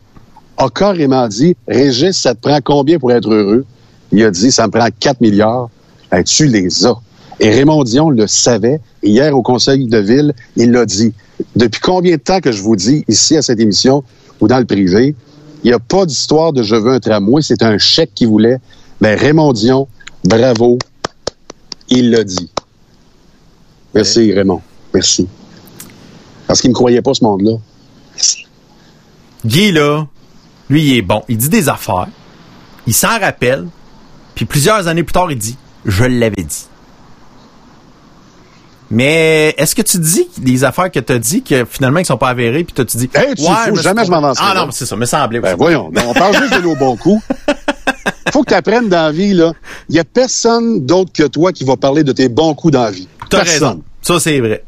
[0.57, 3.65] a carrément dit, Régis, ça te prend combien pour être heureux?
[4.13, 5.69] Il a dit, ça me prend 4 milliards.
[6.11, 6.95] Ben, tu les as.
[7.41, 8.81] Et Raymond Dion le savait.
[9.03, 11.13] Hier, au conseil de ville, il l'a dit.
[11.57, 14.05] Depuis combien de temps que je vous dis, ici, à cette émission,
[14.41, 15.17] ou dans le privé,
[15.65, 18.59] il n'y a pas d'histoire de je veux un tramway, c'est un chèque qu'il voulait.
[19.01, 19.89] Ben, Raymond Dion,
[20.23, 20.79] bravo.
[21.89, 22.51] Il l'a dit.
[23.95, 24.61] Merci, Raymond.
[24.93, 25.27] Merci.
[26.47, 27.53] Parce qu'il ne croyait pas ce monde-là.
[29.47, 30.07] Guy, là,
[30.71, 31.23] lui, il est bon.
[31.29, 32.07] Il dit des affaires.
[32.87, 33.67] Il s'en rappelle.
[34.35, 36.67] Puis plusieurs années plus tard, il dit Je l'avais dit.
[38.91, 42.19] Mais est-ce que tu dis des affaires que tu as dit que finalement ils sont
[42.19, 44.61] pas avérées puis toi tu dis Hey, tu ouais, fous, jamais je m'avancerai Ah là.
[44.61, 45.41] non, mais c'est ça, me semblait.
[45.41, 47.25] Ben voyons, non, on parle juste de nos bons coups.
[48.33, 49.53] Faut que tu apprennes dans la vie, là.
[49.89, 52.83] Il y a personne d'autre que toi qui va parler de tes bons coups dans
[52.85, 53.09] la vie.
[53.31, 53.53] T'as Personne.
[53.69, 53.83] raison.
[54.03, 54.65] Ça c'est vrai.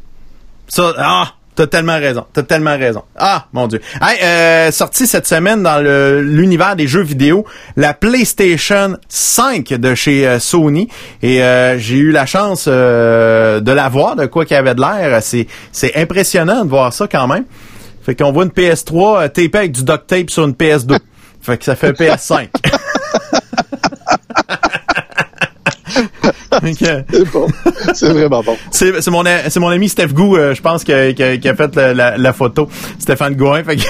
[0.67, 2.25] Ça ah, t'as tellement raison.
[2.31, 3.03] T'as tellement raison.
[3.17, 3.81] Ah, mon dieu.
[4.01, 5.79] Hey, euh, sorti cette semaine dans
[6.21, 7.45] l'univers des jeux vidéo,
[7.75, 10.87] la PlayStation 5 de chez euh, Sony
[11.21, 15.21] et euh, j'ai eu la chance de la voir de quoi qu'il avait de l'air,
[15.21, 17.43] c'est c'est impressionnant de voir ça quand même.
[18.07, 20.97] Fait qu'on voit une PS3 euh, tapée avec du duct tape sur une PS2.
[21.41, 22.47] fait que ça fait un PS5.
[27.11, 27.47] C'est bon.
[27.93, 28.57] C'est vraiment bon.
[28.71, 31.37] C'est c'est mon, c'est mon ami Steph Gou, euh, je pense, qui a, qui a-
[31.37, 32.69] qui a fait la, la- la photo.
[32.99, 33.63] Stéphane Gouin.
[33.63, 33.83] Fait que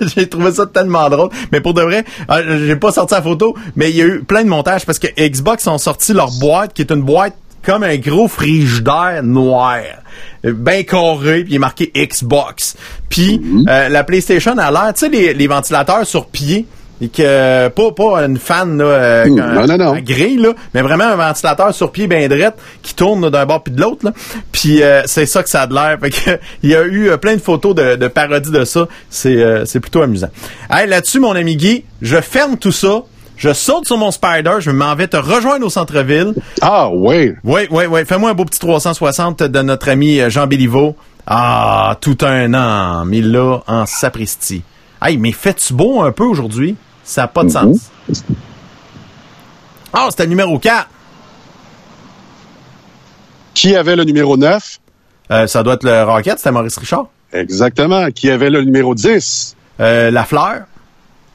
[0.14, 1.30] j'ai trouvé ça tellement drôle.
[1.52, 4.20] Mais pour de vrai, euh, j'ai pas sorti la photo, mais il y a eu
[4.24, 7.82] plein de montages parce que Xbox ont sorti leur boîte, qui est une boîte comme
[7.82, 9.78] un gros frigidaire noir.
[10.42, 12.76] Ben carré, puis il est marqué Xbox.
[13.08, 16.66] Puis euh, la PlayStation a l'air, tu sais, les, les ventilateurs sur pied.
[17.00, 19.92] Et que pas pas une fan là, euh, Mmh, un- non, non, non.
[19.94, 23.62] un grille là, mais vraiment un ventilateur sur pied ben drette qui tourne d'un bord
[23.64, 24.12] puis de l'autre là.
[24.52, 25.98] Puis euh, c'est ça que ça a de l'air.
[26.62, 28.86] Il y a eu euh, plein de photos de, de parodies de ça.
[29.10, 30.28] C'est euh, c'est plutôt amusant.
[30.70, 33.02] Hey, là-dessus mon ami Guy, je ferme tout ça.
[33.36, 36.34] Je saute sur mon Spider, je m'en vais te rejoindre au centre-ville.
[36.62, 37.32] Ah, oui.
[37.42, 38.00] Oui, oui, oui.
[38.06, 40.94] Fais-moi un beau petit 360 de notre ami euh, Jean Béliveau.
[41.26, 44.62] Ah, tout un an, mis là en sapristi.
[45.06, 46.76] Hey, mais fais-tu beau un peu aujourd'hui?
[47.04, 47.90] Ça n'a pas de sens.
[49.92, 50.88] Ah, c'était le numéro 4.
[53.52, 54.80] Qui avait le numéro 9?
[55.30, 57.08] Euh, ça doit être le Rocket, c'était Maurice Richard.
[57.34, 58.10] Exactement.
[58.12, 59.56] Qui avait le numéro 10?
[59.80, 60.62] Euh, la fleur.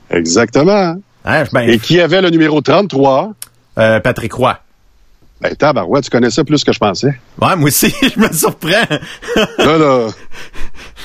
[0.10, 0.96] Exactement.
[1.26, 3.34] Hein, ben, Et qui avait le numéro 33?
[3.78, 4.58] euh, Patrick Roy.
[5.42, 7.20] Ben, tabarouette, tu connaissais plus que je pensais.
[7.40, 8.98] Ouais, moi aussi, je me surprends.
[9.60, 10.08] Là, là.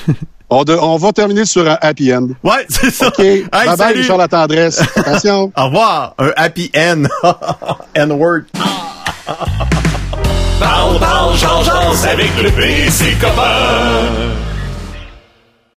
[0.57, 2.29] On, de- on va terminer sur un happy end.
[2.43, 3.07] Ouais, c'est ça.
[3.07, 3.19] OK.
[3.19, 3.93] Hey, bye bye.
[3.93, 4.81] Richard la tendresse.
[4.95, 5.51] Attention.
[5.57, 6.13] Au revoir.
[6.17, 7.03] Un happy end.
[7.95, 8.43] N-word.
[10.59, 14.05] Parle, parle, change, change avec le PC copain.